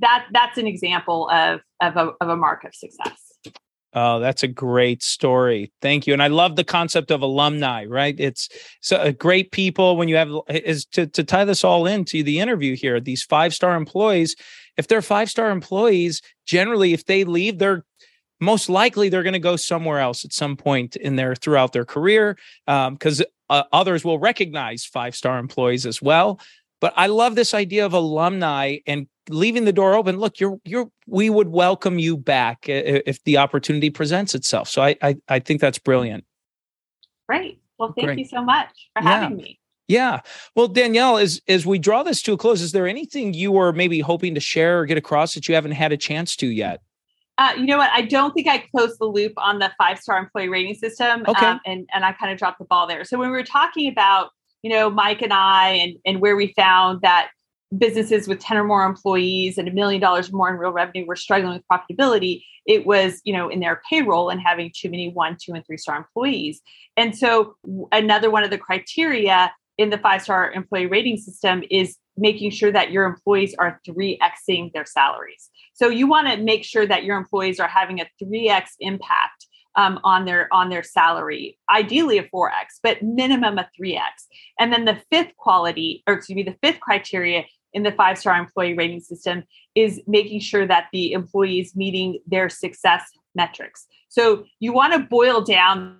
that 0.00 0.26
that's 0.32 0.56
an 0.56 0.66
example 0.66 1.28
of 1.28 1.60
of 1.80 1.96
a, 1.96 2.12
of 2.22 2.28
a 2.30 2.36
mark 2.36 2.64
of 2.64 2.74
success. 2.74 3.23
Oh, 3.96 4.18
that's 4.18 4.42
a 4.42 4.48
great 4.48 5.04
story. 5.04 5.72
Thank 5.80 6.06
you. 6.06 6.12
And 6.12 6.22
I 6.22 6.26
love 6.26 6.56
the 6.56 6.64
concept 6.64 7.12
of 7.12 7.22
alumni, 7.22 7.84
right? 7.84 8.16
It's 8.18 8.48
so 8.80 8.96
uh, 8.96 9.12
great 9.12 9.52
people 9.52 9.96
when 9.96 10.08
you 10.08 10.16
have 10.16 10.30
is 10.48 10.84
to, 10.86 11.06
to 11.06 11.22
tie 11.22 11.44
this 11.44 11.62
all 11.62 11.86
into 11.86 12.24
the 12.24 12.40
interview 12.40 12.74
here. 12.74 12.98
These 12.98 13.22
five-star 13.22 13.76
employees, 13.76 14.34
if 14.76 14.88
they're 14.88 15.00
five-star 15.00 15.50
employees, 15.50 16.22
generally 16.44 16.92
if 16.92 17.04
they 17.04 17.22
leave, 17.22 17.58
they're 17.58 17.84
most 18.40 18.68
likely 18.68 19.08
they're 19.08 19.22
going 19.22 19.32
to 19.32 19.38
go 19.38 19.54
somewhere 19.54 20.00
else 20.00 20.24
at 20.24 20.32
some 20.32 20.56
point 20.56 20.96
in 20.96 21.14
their 21.14 21.36
throughout 21.36 21.72
their 21.72 21.84
career 21.84 22.36
because 22.66 23.20
um, 23.20 23.26
uh, 23.48 23.62
others 23.72 24.04
will 24.04 24.18
recognize 24.18 24.84
five-star 24.84 25.38
employees 25.38 25.86
as 25.86 26.02
well. 26.02 26.40
But 26.80 26.94
I 26.96 27.06
love 27.06 27.36
this 27.36 27.54
idea 27.54 27.86
of 27.86 27.92
alumni 27.92 28.78
and 28.88 29.06
leaving 29.28 29.64
the 29.64 29.72
door 29.72 29.94
open 29.94 30.18
look 30.18 30.38
you're 30.40 30.58
you're 30.64 30.90
we 31.06 31.30
would 31.30 31.48
welcome 31.48 31.98
you 31.98 32.16
back 32.16 32.68
if 32.68 33.22
the 33.24 33.36
opportunity 33.36 33.90
presents 33.90 34.34
itself 34.34 34.68
so 34.68 34.82
i 34.82 34.96
i, 35.02 35.16
I 35.28 35.38
think 35.38 35.60
that's 35.60 35.78
brilliant 35.78 36.24
great 37.28 37.60
well 37.78 37.92
thank 37.96 38.06
Great. 38.06 38.18
you 38.18 38.24
so 38.26 38.42
much 38.42 38.90
for 38.94 39.02
yeah. 39.02 39.20
having 39.20 39.36
me 39.36 39.58
yeah. 39.88 40.20
Well, 40.54 40.68
Danielle, 40.68 41.18
as 41.18 41.40
as 41.46 41.66
we 41.66 41.78
draw 41.78 42.02
this 42.02 42.22
to 42.22 42.32
a 42.32 42.36
close, 42.36 42.62
is 42.62 42.72
there 42.72 42.86
anything 42.86 43.34
you 43.34 43.52
were 43.52 43.72
maybe 43.72 44.00
hoping 44.00 44.34
to 44.34 44.40
share 44.40 44.80
or 44.80 44.86
get 44.86 44.96
across 44.96 45.34
that 45.34 45.46
you 45.46 45.54
haven't 45.54 45.72
had 45.72 45.92
a 45.92 45.96
chance 45.96 46.36
to 46.36 46.46
yet? 46.46 46.80
Uh, 47.36 47.52
you 47.56 47.66
know 47.66 47.78
what? 47.78 47.90
I 47.92 48.02
don't 48.02 48.32
think 48.32 48.46
I 48.46 48.58
closed 48.58 48.98
the 48.98 49.06
loop 49.06 49.32
on 49.36 49.58
the 49.58 49.70
five 49.76 49.98
star 49.98 50.18
employee 50.18 50.48
rating 50.48 50.74
system. 50.74 51.24
Okay. 51.26 51.46
Um, 51.46 51.60
and 51.66 51.88
and 51.92 52.04
I 52.04 52.12
kind 52.12 52.32
of 52.32 52.38
dropped 52.38 52.60
the 52.60 52.64
ball 52.64 52.86
there. 52.86 53.04
So 53.04 53.18
when 53.18 53.30
we 53.30 53.36
were 53.36 53.44
talking 53.44 53.90
about, 53.90 54.30
you 54.62 54.70
know, 54.70 54.88
Mike 54.88 55.20
and 55.20 55.32
I 55.32 55.70
and 55.70 55.96
and 56.06 56.20
where 56.20 56.36
we 56.36 56.52
found 56.56 57.02
that 57.02 57.30
businesses 57.78 58.28
with 58.28 58.38
10 58.38 58.56
or 58.56 58.64
more 58.64 58.84
employees 58.84 59.58
and 59.58 59.68
a 59.68 59.72
million 59.72 60.00
dollars 60.00 60.32
more 60.32 60.50
in 60.50 60.56
real 60.56 60.70
revenue 60.70 61.06
were 61.06 61.16
struggling 61.16 61.54
with 61.54 61.62
profitability 61.70 62.42
it 62.66 62.86
was 62.86 63.20
you 63.24 63.32
know 63.32 63.48
in 63.48 63.60
their 63.60 63.82
payroll 63.88 64.30
and 64.30 64.40
having 64.40 64.72
too 64.74 64.90
many 64.90 65.10
one 65.10 65.36
two 65.40 65.52
and 65.52 65.64
three 65.66 65.76
star 65.76 65.96
employees. 65.96 66.60
And 66.96 67.16
so 67.16 67.56
another 67.92 68.30
one 68.30 68.44
of 68.44 68.50
the 68.50 68.58
criteria 68.58 69.52
in 69.78 69.90
the 69.90 69.98
five 69.98 70.22
star 70.22 70.52
employee 70.52 70.86
rating 70.86 71.16
system 71.16 71.62
is 71.70 71.96
making 72.16 72.50
sure 72.50 72.70
that 72.70 72.92
your 72.92 73.04
employees 73.04 73.56
are 73.58 73.80
3xing 73.88 74.72
their 74.72 74.86
salaries. 74.86 75.50
So 75.72 75.88
you 75.88 76.06
want 76.06 76.28
to 76.28 76.36
make 76.36 76.62
sure 76.62 76.86
that 76.86 77.02
your 77.02 77.16
employees 77.16 77.58
are 77.58 77.66
having 77.66 78.00
a 78.00 78.06
3x 78.22 78.66
impact 78.78 79.46
um, 79.76 79.98
on 80.04 80.24
their 80.24 80.46
on 80.52 80.68
their 80.68 80.84
salary 80.84 81.58
ideally 81.68 82.18
a 82.18 82.28
4x 82.28 82.78
but 82.80 83.02
minimum 83.02 83.58
a 83.58 83.68
3x 83.76 83.98
and 84.60 84.72
then 84.72 84.84
the 84.84 85.02
fifth 85.10 85.36
quality 85.36 86.04
or 86.06 86.14
excuse 86.14 86.36
me 86.36 86.44
the 86.44 86.56
fifth 86.62 86.78
criteria 86.78 87.44
in 87.74 87.82
the 87.82 87.92
five 87.92 88.16
star 88.16 88.36
employee 88.36 88.74
rating 88.74 89.00
system 89.00 89.44
is 89.74 90.00
making 90.06 90.40
sure 90.40 90.66
that 90.66 90.86
the 90.92 91.12
employees 91.12 91.76
meeting 91.76 92.20
their 92.26 92.48
success 92.48 93.02
metrics. 93.34 93.86
So 94.08 94.44
you 94.60 94.72
want 94.72 94.94
to 94.94 95.00
boil 95.00 95.42
down 95.42 95.98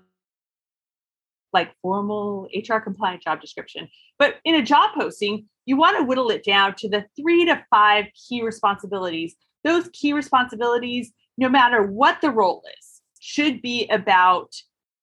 like 1.53 1.73
formal 1.83 2.49
HR 2.55 2.79
compliant 2.79 3.23
job 3.23 3.41
description. 3.41 3.89
But 4.19 4.37
in 4.45 4.55
a 4.57 4.63
job 4.63 4.91
posting, 4.99 5.47
you 5.67 5.77
want 5.77 5.97
to 5.99 6.05
whittle 6.05 6.31
it 6.31 6.45
down 6.45 6.75
to 6.77 6.89
the 6.89 7.05
three 7.17 7.45
to 7.45 7.65
five 7.71 8.07
key 8.29 8.43
responsibilities. 8.43 9.37
Those 9.63 9.89
key 9.93 10.13
responsibilities, 10.13 11.13
no 11.39 11.49
matter 11.49 11.83
what 11.87 12.21
the 12.21 12.31
role 12.31 12.63
is, 12.79 13.01
should 13.21 13.63
be 13.63 13.89
about 13.89 14.55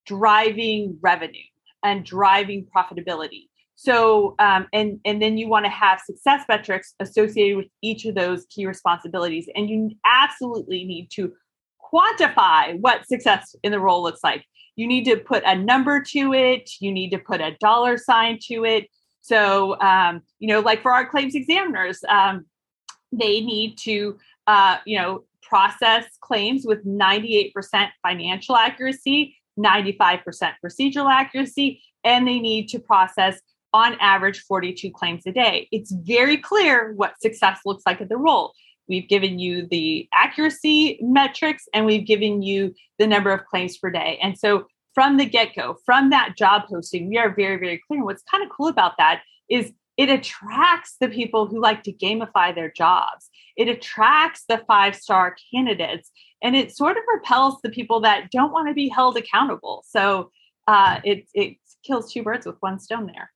driving 0.05 0.97
revenue 1.01 1.39
and 1.83 2.05
driving 2.05 2.67
profitability. 2.75 3.47
So, 3.83 4.35
um, 4.37 4.67
and 4.73 4.99
and 5.05 5.19
then 5.19 5.39
you 5.39 5.47
want 5.47 5.65
to 5.65 5.71
have 5.71 5.99
success 6.01 6.45
metrics 6.47 6.93
associated 6.99 7.57
with 7.57 7.65
each 7.81 8.05
of 8.05 8.13
those 8.13 8.45
key 8.45 8.67
responsibilities, 8.67 9.49
and 9.55 9.67
you 9.67 9.89
absolutely 10.05 10.83
need 10.83 11.09
to 11.15 11.33
quantify 11.91 12.79
what 12.79 13.07
success 13.07 13.55
in 13.63 13.71
the 13.71 13.79
role 13.79 14.03
looks 14.03 14.23
like. 14.23 14.45
You 14.75 14.85
need 14.85 15.05
to 15.05 15.17
put 15.17 15.41
a 15.47 15.55
number 15.55 15.99
to 15.99 16.31
it. 16.31 16.69
You 16.79 16.91
need 16.91 17.09
to 17.09 17.17
put 17.17 17.41
a 17.41 17.57
dollar 17.59 17.97
sign 17.97 18.37
to 18.49 18.65
it. 18.65 18.85
So, 19.21 19.79
um, 19.81 20.21
you 20.37 20.47
know, 20.47 20.59
like 20.59 20.83
for 20.83 20.91
our 20.91 21.09
claims 21.09 21.33
examiners, 21.33 22.03
um, 22.07 22.45
they 23.11 23.41
need 23.41 23.79
to, 23.79 24.19
uh, 24.45 24.77
you 24.85 24.99
know, 24.99 25.23
process 25.41 26.05
claims 26.21 26.67
with 26.67 26.85
98% 26.85 27.51
financial 28.03 28.55
accuracy, 28.55 29.35
95% 29.57 30.21
procedural 30.63 31.11
accuracy, 31.11 31.81
and 32.03 32.27
they 32.27 32.39
need 32.39 32.67
to 32.69 32.79
process 32.79 33.41
on 33.73 33.95
average 33.99 34.39
42 34.41 34.91
claims 34.91 35.23
a 35.25 35.31
day. 35.31 35.67
It's 35.71 35.91
very 35.91 36.37
clear 36.37 36.93
what 36.93 37.21
success 37.21 37.59
looks 37.65 37.83
like 37.85 38.01
at 38.01 38.09
the 38.09 38.17
role. 38.17 38.53
We've 38.87 39.07
given 39.07 39.39
you 39.39 39.67
the 39.67 40.07
accuracy 40.13 40.99
metrics 41.01 41.67
and 41.73 41.85
we've 41.85 42.05
given 42.05 42.41
you 42.41 42.73
the 42.99 43.07
number 43.07 43.31
of 43.31 43.45
claims 43.45 43.77
per 43.77 43.89
day. 43.89 44.19
And 44.21 44.37
so 44.37 44.65
from 44.93 45.17
the 45.17 45.25
get 45.25 45.55
go, 45.55 45.77
from 45.85 46.09
that 46.09 46.35
job 46.37 46.63
posting, 46.69 47.07
we 47.07 47.17
are 47.17 47.33
very, 47.33 47.57
very 47.57 47.81
clear. 47.87 48.03
What's 48.03 48.23
kind 48.23 48.43
of 48.43 48.49
cool 48.49 48.67
about 48.67 48.97
that 48.97 49.21
is 49.49 49.71
it 49.97 50.09
attracts 50.09 50.95
the 50.99 51.07
people 51.07 51.47
who 51.47 51.61
like 51.61 51.83
to 51.83 51.93
gamify 51.93 52.53
their 52.53 52.71
jobs. 52.71 53.29
It 53.55 53.67
attracts 53.67 54.43
the 54.47 54.63
five 54.67 54.95
star 54.95 55.35
candidates 55.53 56.11
and 56.41 56.55
it 56.55 56.75
sort 56.75 56.97
of 56.97 57.03
repels 57.13 57.61
the 57.61 57.69
people 57.69 58.01
that 58.01 58.31
don't 58.31 58.51
want 58.51 58.67
to 58.67 58.73
be 58.73 58.89
held 58.89 59.17
accountable. 59.17 59.85
So 59.87 60.31
uh, 60.67 60.99
it, 61.03 61.27
it 61.33 61.57
kills 61.85 62.11
two 62.11 62.23
birds 62.23 62.45
with 62.45 62.55
one 62.59 62.79
stone 62.79 63.05
there. 63.05 63.31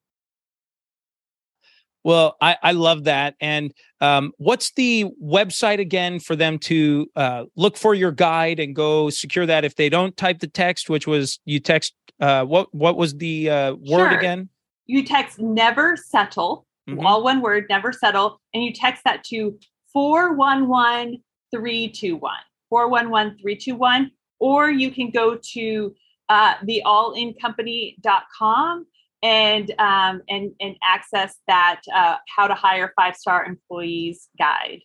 Well, 2.06 2.38
I, 2.40 2.56
I 2.62 2.72
love 2.74 3.06
that. 3.06 3.34
And 3.42 3.74
um, 4.00 4.32
what's 4.38 4.72
the 4.74 5.06
website 5.22 5.80
again 5.80 6.20
for 6.20 6.36
them 6.36 6.60
to 6.60 7.10
uh, 7.16 7.46
look 7.56 7.78
for 7.78 7.96
your 7.96 8.12
guide 8.12 8.60
and 8.60 8.76
go 8.76 9.10
secure 9.10 9.48
that 9.48 9.66
if 9.66 9.76
they 9.76 9.90
don't 9.90 10.16
type 10.16 10.38
the 10.38 10.48
text, 10.48 10.88
which 10.88 11.08
was 11.08 11.40
you 11.46 11.60
text 11.60 11.96
uh, 12.22 12.46
what 12.46 12.72
what 12.76 12.96
was 12.96 13.16
the 13.16 13.50
uh, 13.50 13.74
word 13.74 14.12
sure. 14.12 14.20
again? 14.20 14.50
You 14.86 15.04
text 15.04 15.40
never 15.40 15.98
settle, 15.98 16.68
mm-hmm. 16.88 17.04
all 17.04 17.24
one 17.24 17.42
word, 17.42 17.66
never 17.70 17.92
settle, 17.92 18.40
and 18.54 18.64
you 18.64 18.72
text 18.72 19.04
that 19.06 19.24
to 19.26 19.58
411 19.92 21.24
321. 21.50 22.22
411 22.70 23.40
321. 23.40 24.12
Or 24.40 24.70
you 24.70 24.92
can 24.92 25.10
go 25.10 25.40
to 25.54 25.96
uh, 26.30 26.54
theallincompany.com 26.58 28.86
and 29.26 29.72
um, 29.80 30.22
and 30.30 30.52
and 30.62 30.76
access 30.84 31.36
that 31.48 31.82
uh, 31.94 32.18
how 32.34 32.48
to 32.48 32.54
hire 32.54 32.94
five 32.96 33.16
star 33.16 33.44
employees 33.44 34.30
guide. 34.38 34.82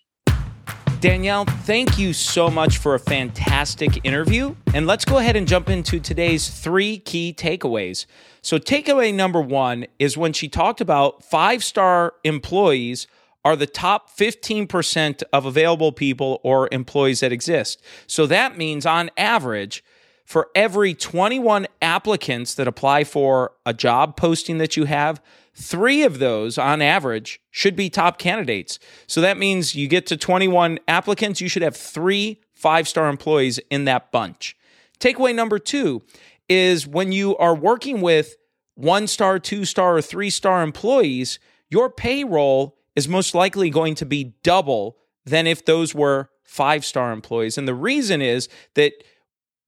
Danielle, 1.01 1.45
thank 1.45 1.99
you 1.99 2.13
so 2.13 2.51
much 2.51 2.77
for 2.79 2.95
a 2.95 2.99
fantastic 2.99 4.05
interview. 4.05 4.55
And 4.75 4.87
let's 4.87 5.07
go 5.07 5.17
ahead 5.17 5.35
and 5.35 5.49
jump 5.49 5.71
into 5.71 5.99
today's 5.99 6.49
three 6.49 6.99
key 6.99 7.35
takeaways. 7.37 8.07
So, 8.43 8.59
takeaway 8.59 9.15
number 9.15 9.41
one 9.41 9.87
is 9.99 10.17
when 10.17 10.33
she 10.33 10.49
talked 10.49 10.81
about 10.81 11.23
five 11.23 11.63
star 11.63 12.15
employees 12.25 13.07
are 13.43 13.57
the 13.57 13.67
top 13.67 14.11
15% 14.15 15.23
of 15.33 15.47
available 15.47 15.93
people 15.93 16.41
or 16.43 16.69
employees 16.71 17.21
that 17.21 17.33
exist. 17.33 17.83
So, 18.07 18.27
that 18.27 18.59
means 18.59 18.85
on 18.85 19.11
average, 19.17 19.83
for 20.31 20.47
every 20.55 20.95
21 20.95 21.67
applicants 21.83 22.55
that 22.55 22.69
apply 22.69 23.03
for 23.03 23.51
a 23.67 23.75
job 23.75 24.17
posting 24.17 24.59
that 24.59 24.77
you 24.77 24.85
have, 24.85 25.21
three 25.55 26.05
of 26.05 26.21
those 26.21 26.57
on 26.57 26.81
average 26.81 27.41
should 27.51 27.75
be 27.75 27.91
top 27.91 28.17
candidates. 28.17 28.79
So 29.09 29.21
that 29.23 29.37
means 29.37 29.75
you 29.75 29.89
get 29.89 30.07
to 30.07 30.17
21 30.17 30.79
applicants, 30.87 31.41
you 31.41 31.49
should 31.49 31.63
have 31.63 31.77
three 31.77 32.41
five 32.55 32.87
star 32.87 33.09
employees 33.09 33.59
in 33.71 33.87
that 33.87 34.13
bunch. 34.13 34.57
Takeaway 35.01 35.35
number 35.35 35.59
two 35.59 36.01
is 36.49 36.87
when 36.87 37.11
you 37.11 37.37
are 37.39 37.57
working 37.57 38.01
with 38.01 38.37
one 38.77 39.09
star, 39.09 39.41
two 39.41 39.65
star, 39.65 39.97
or 39.97 40.03
three 40.03 40.31
star 40.31 40.63
employees, 40.63 41.41
your 41.71 41.91
payroll 41.91 42.79
is 42.95 43.09
most 43.09 43.35
likely 43.35 43.69
going 43.69 43.97
to 43.97 44.07
be 44.07 44.35
double 44.45 44.97
than 45.25 45.49
if 45.49 45.65
those 45.65 45.93
were 45.93 46.31
five 46.45 46.85
star 46.85 47.11
employees. 47.11 47.59
And 47.59 47.67
the 47.67 47.75
reason 47.75 48.23
is 48.23 48.49
that 48.75 48.93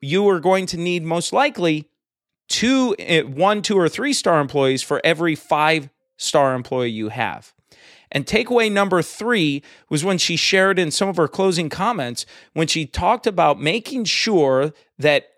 you 0.03 0.29
are 0.29 0.41
going 0.41 0.67
to 0.67 0.77
need 0.77 1.05
most 1.05 1.33
likely 1.33 1.89
two, 2.49 2.95
eh, 2.99 3.23
one, 3.23 3.63
two, 3.63 3.79
or 3.79 3.89
three 3.89 4.13
star 4.13 4.41
employees 4.41 4.83
for 4.83 5.01
every 5.03 5.35
five 5.35 5.89
star 6.19 6.55
employee 6.55 6.91
you 6.91 7.09
have. 7.09 7.55
And 8.11 8.27
takeaway 8.27 8.71
number 8.71 9.01
three 9.01 9.63
was 9.89 10.05
when 10.05 10.19
she 10.19 10.37
shared 10.37 10.79
in 10.79 10.91
some 10.91 11.09
of 11.09 11.17
her 11.17 11.29
closing 11.29 11.71
comments 11.71 12.27
when 12.53 12.67
she 12.67 12.85
talked 12.85 13.27
about 13.27 13.59
making 13.59 14.05
sure 14.05 14.75
that 14.99 15.29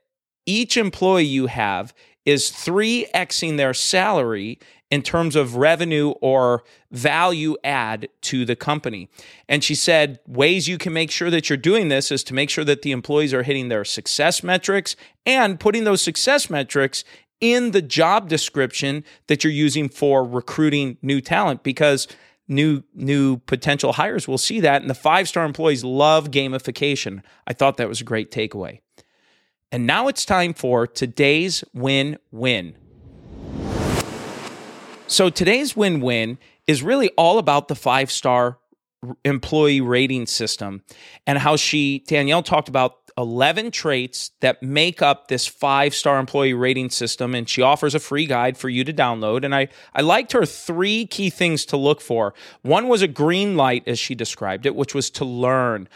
each 0.45 0.77
employee 0.77 1.25
you 1.25 1.47
have 1.47 1.95
is 2.27 2.51
3xing 2.51 3.57
their 3.57 3.75
salary 3.75 4.59
in 4.91 5.03
terms 5.03 5.35
of 5.35 5.57
revenue 5.57 6.11
or 6.21 6.63
value 6.91 7.57
add 7.65 8.09
to 8.21 8.45
the 8.45 8.55
company. 8.55 9.09
And 9.49 9.65
she 9.65 9.75
said 9.75 10.21
ways 10.27 10.69
you 10.69 10.79
can 10.79 10.93
make 10.93 11.11
sure 11.11 11.31
that 11.31 11.49
you're 11.49 11.57
doing 11.57 11.89
this 11.89 12.13
is 12.13 12.23
to 12.25 12.35
make 12.35 12.51
sure 12.51 12.65
that 12.65 12.83
the 12.83 12.93
employees 12.93 13.35
are 13.35 13.43
hitting 13.43 13.69
their 13.69 13.85
success 13.85 14.43
metrics 14.43 14.95
and 15.27 15.59
putting 15.59 15.85
those 15.85 16.03
success 16.03 16.51
metrics 16.51 17.03
in 17.41 17.73
the 17.73 17.83
job 17.83 18.29
description 18.29 19.05
that 19.27 19.43
you're 19.43 19.53
using 19.53 19.89
for 19.89 20.25
recruiting 20.25 20.97
new 21.03 21.21
talent 21.21 21.63
because 21.63 22.07
new 22.47 22.83
new 22.95 23.39
potential 23.39 23.95
hires 23.95 24.29
will 24.29 24.39
see 24.39 24.61
that 24.61 24.83
and 24.83 24.91
the 24.91 24.95
five-star 24.95 25.45
employees 25.45 25.83
love 25.83 26.31
gamification. 26.31 27.23
I 27.47 27.53
thought 27.53 27.79
that 27.79 27.89
was 27.89 28.01
a 28.01 28.05
great 28.05 28.31
takeaway. 28.31 28.81
And 29.73 29.87
now 29.87 30.09
it's 30.09 30.25
time 30.25 30.55
for 30.55 30.87
today's 30.87 31.65
win 31.73 32.19
win. 32.31 32.77
So 35.15 35.31
today's 35.31 35.77
win 35.77 36.01
win 36.01 36.39
is 36.67 36.83
really 36.83 37.09
all 37.11 37.39
about 37.39 37.69
the 37.69 37.77
five 37.77 38.11
star 38.11 38.59
employee 39.25 39.81
rating 39.81 40.27
system 40.27 40.83
and 41.25 41.39
how 41.39 41.55
she, 41.55 42.03
Danielle, 42.09 42.43
talked 42.43 42.69
about 42.69 42.97
11 43.17 43.71
traits 43.71 44.33
that 44.41 44.61
make 44.61 45.03
up 45.03 45.29
this 45.29 45.47
five 45.47 45.95
star 45.95 46.19
employee 46.19 46.53
rating 46.53 46.91
system. 46.91 47.33
And 47.33 47.49
she 47.49 47.63
offers 47.63 47.95
a 47.95 48.01
free 48.01 48.27
guide 48.27 48.59
for 48.59 48.69
you 48.69 48.83
to 48.83 48.93
download. 48.93 49.45
And 49.45 49.55
I, 49.55 49.69
I 49.95 50.01
liked 50.01 50.33
her 50.33 50.45
three 50.45 51.07
key 51.07 51.31
things 51.31 51.65
to 51.67 51.77
look 51.77 52.01
for. 52.01 52.35
One 52.63 52.89
was 52.89 53.01
a 53.01 53.07
green 53.07 53.57
light, 53.57 53.87
as 53.87 54.01
she 54.01 54.17
described 54.17 54.67
it, 54.67 54.75
which 54.75 54.97
was 54.97 55.11
to 55.11 55.25
learn 55.25 55.89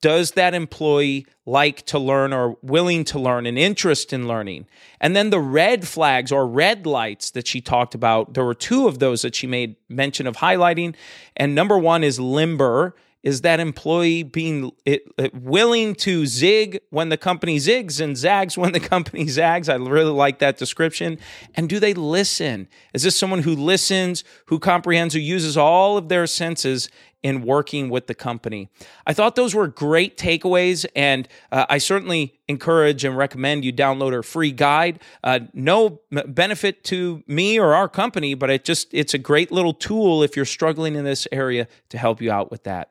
does 0.00 0.32
that 0.32 0.54
employee 0.54 1.26
like 1.44 1.84
to 1.86 1.98
learn 1.98 2.32
or 2.32 2.56
willing 2.62 3.04
to 3.04 3.18
learn 3.18 3.46
an 3.46 3.58
interest 3.58 4.12
in 4.12 4.28
learning? 4.28 4.66
And 5.00 5.16
then 5.16 5.30
the 5.30 5.40
red 5.40 5.86
flags 5.86 6.30
or 6.30 6.46
red 6.46 6.86
lights 6.86 7.30
that 7.32 7.46
she 7.46 7.60
talked 7.60 7.94
about 7.94 8.34
there 8.34 8.44
were 8.44 8.54
two 8.54 8.86
of 8.86 8.98
those 8.98 9.22
that 9.22 9.34
she 9.34 9.46
made 9.46 9.76
mention 9.88 10.26
of 10.26 10.36
highlighting. 10.36 10.94
And 11.36 11.54
number 11.54 11.78
one 11.78 12.04
is 12.04 12.20
limber 12.20 12.94
is 13.22 13.40
that 13.42 13.60
employee 13.60 14.22
being 14.22 14.70
it, 14.84 15.02
it, 15.18 15.34
willing 15.34 15.94
to 15.96 16.24
zig 16.26 16.80
when 16.90 17.08
the 17.08 17.16
company 17.16 17.56
zigs 17.56 18.00
and 18.00 18.16
zags 18.16 18.56
when 18.56 18.72
the 18.72 18.80
company 18.94 19.26
zags? 19.28 19.68
I 19.68 19.74
really 19.74 20.12
like 20.12 20.38
that 20.38 20.56
description. 20.56 21.18
And 21.54 21.68
do 21.68 21.80
they 21.80 21.94
listen? 21.94 22.68
Is 22.94 23.02
this 23.02 23.16
someone 23.16 23.42
who 23.42 23.54
listens, 23.54 24.24
who 24.46 24.58
comprehends, 24.58 25.14
who 25.14 25.20
uses 25.20 25.56
all 25.56 25.96
of 25.96 26.08
their 26.08 26.26
senses 26.26 26.88
in 27.22 27.42
working 27.42 27.90
with 27.90 28.06
the 28.06 28.14
company. 28.14 28.68
I 29.06 29.12
thought 29.12 29.34
those 29.34 29.54
were 29.54 29.66
great 29.66 30.16
takeaways, 30.16 30.86
and 30.94 31.26
uh, 31.50 31.66
I 31.68 31.78
certainly 31.78 32.38
encourage 32.46 33.04
and 33.04 33.16
recommend 33.16 33.64
you 33.64 33.72
download 33.72 34.12
our 34.12 34.22
free 34.22 34.52
guide. 34.52 35.00
Uh, 35.24 35.40
no 35.52 36.00
benefit 36.10 36.84
to 36.84 37.24
me 37.26 37.58
or 37.58 37.74
our 37.74 37.88
company, 37.88 38.34
but 38.34 38.50
it 38.50 38.64
just 38.64 38.88
it's 38.92 39.14
a 39.14 39.18
great 39.18 39.50
little 39.50 39.74
tool 39.74 40.22
if 40.22 40.36
you're 40.36 40.44
struggling 40.44 40.94
in 40.94 41.04
this 41.04 41.26
area 41.32 41.66
to 41.88 41.98
help 41.98 42.22
you 42.22 42.30
out 42.30 42.50
with 42.50 42.62
that. 42.64 42.90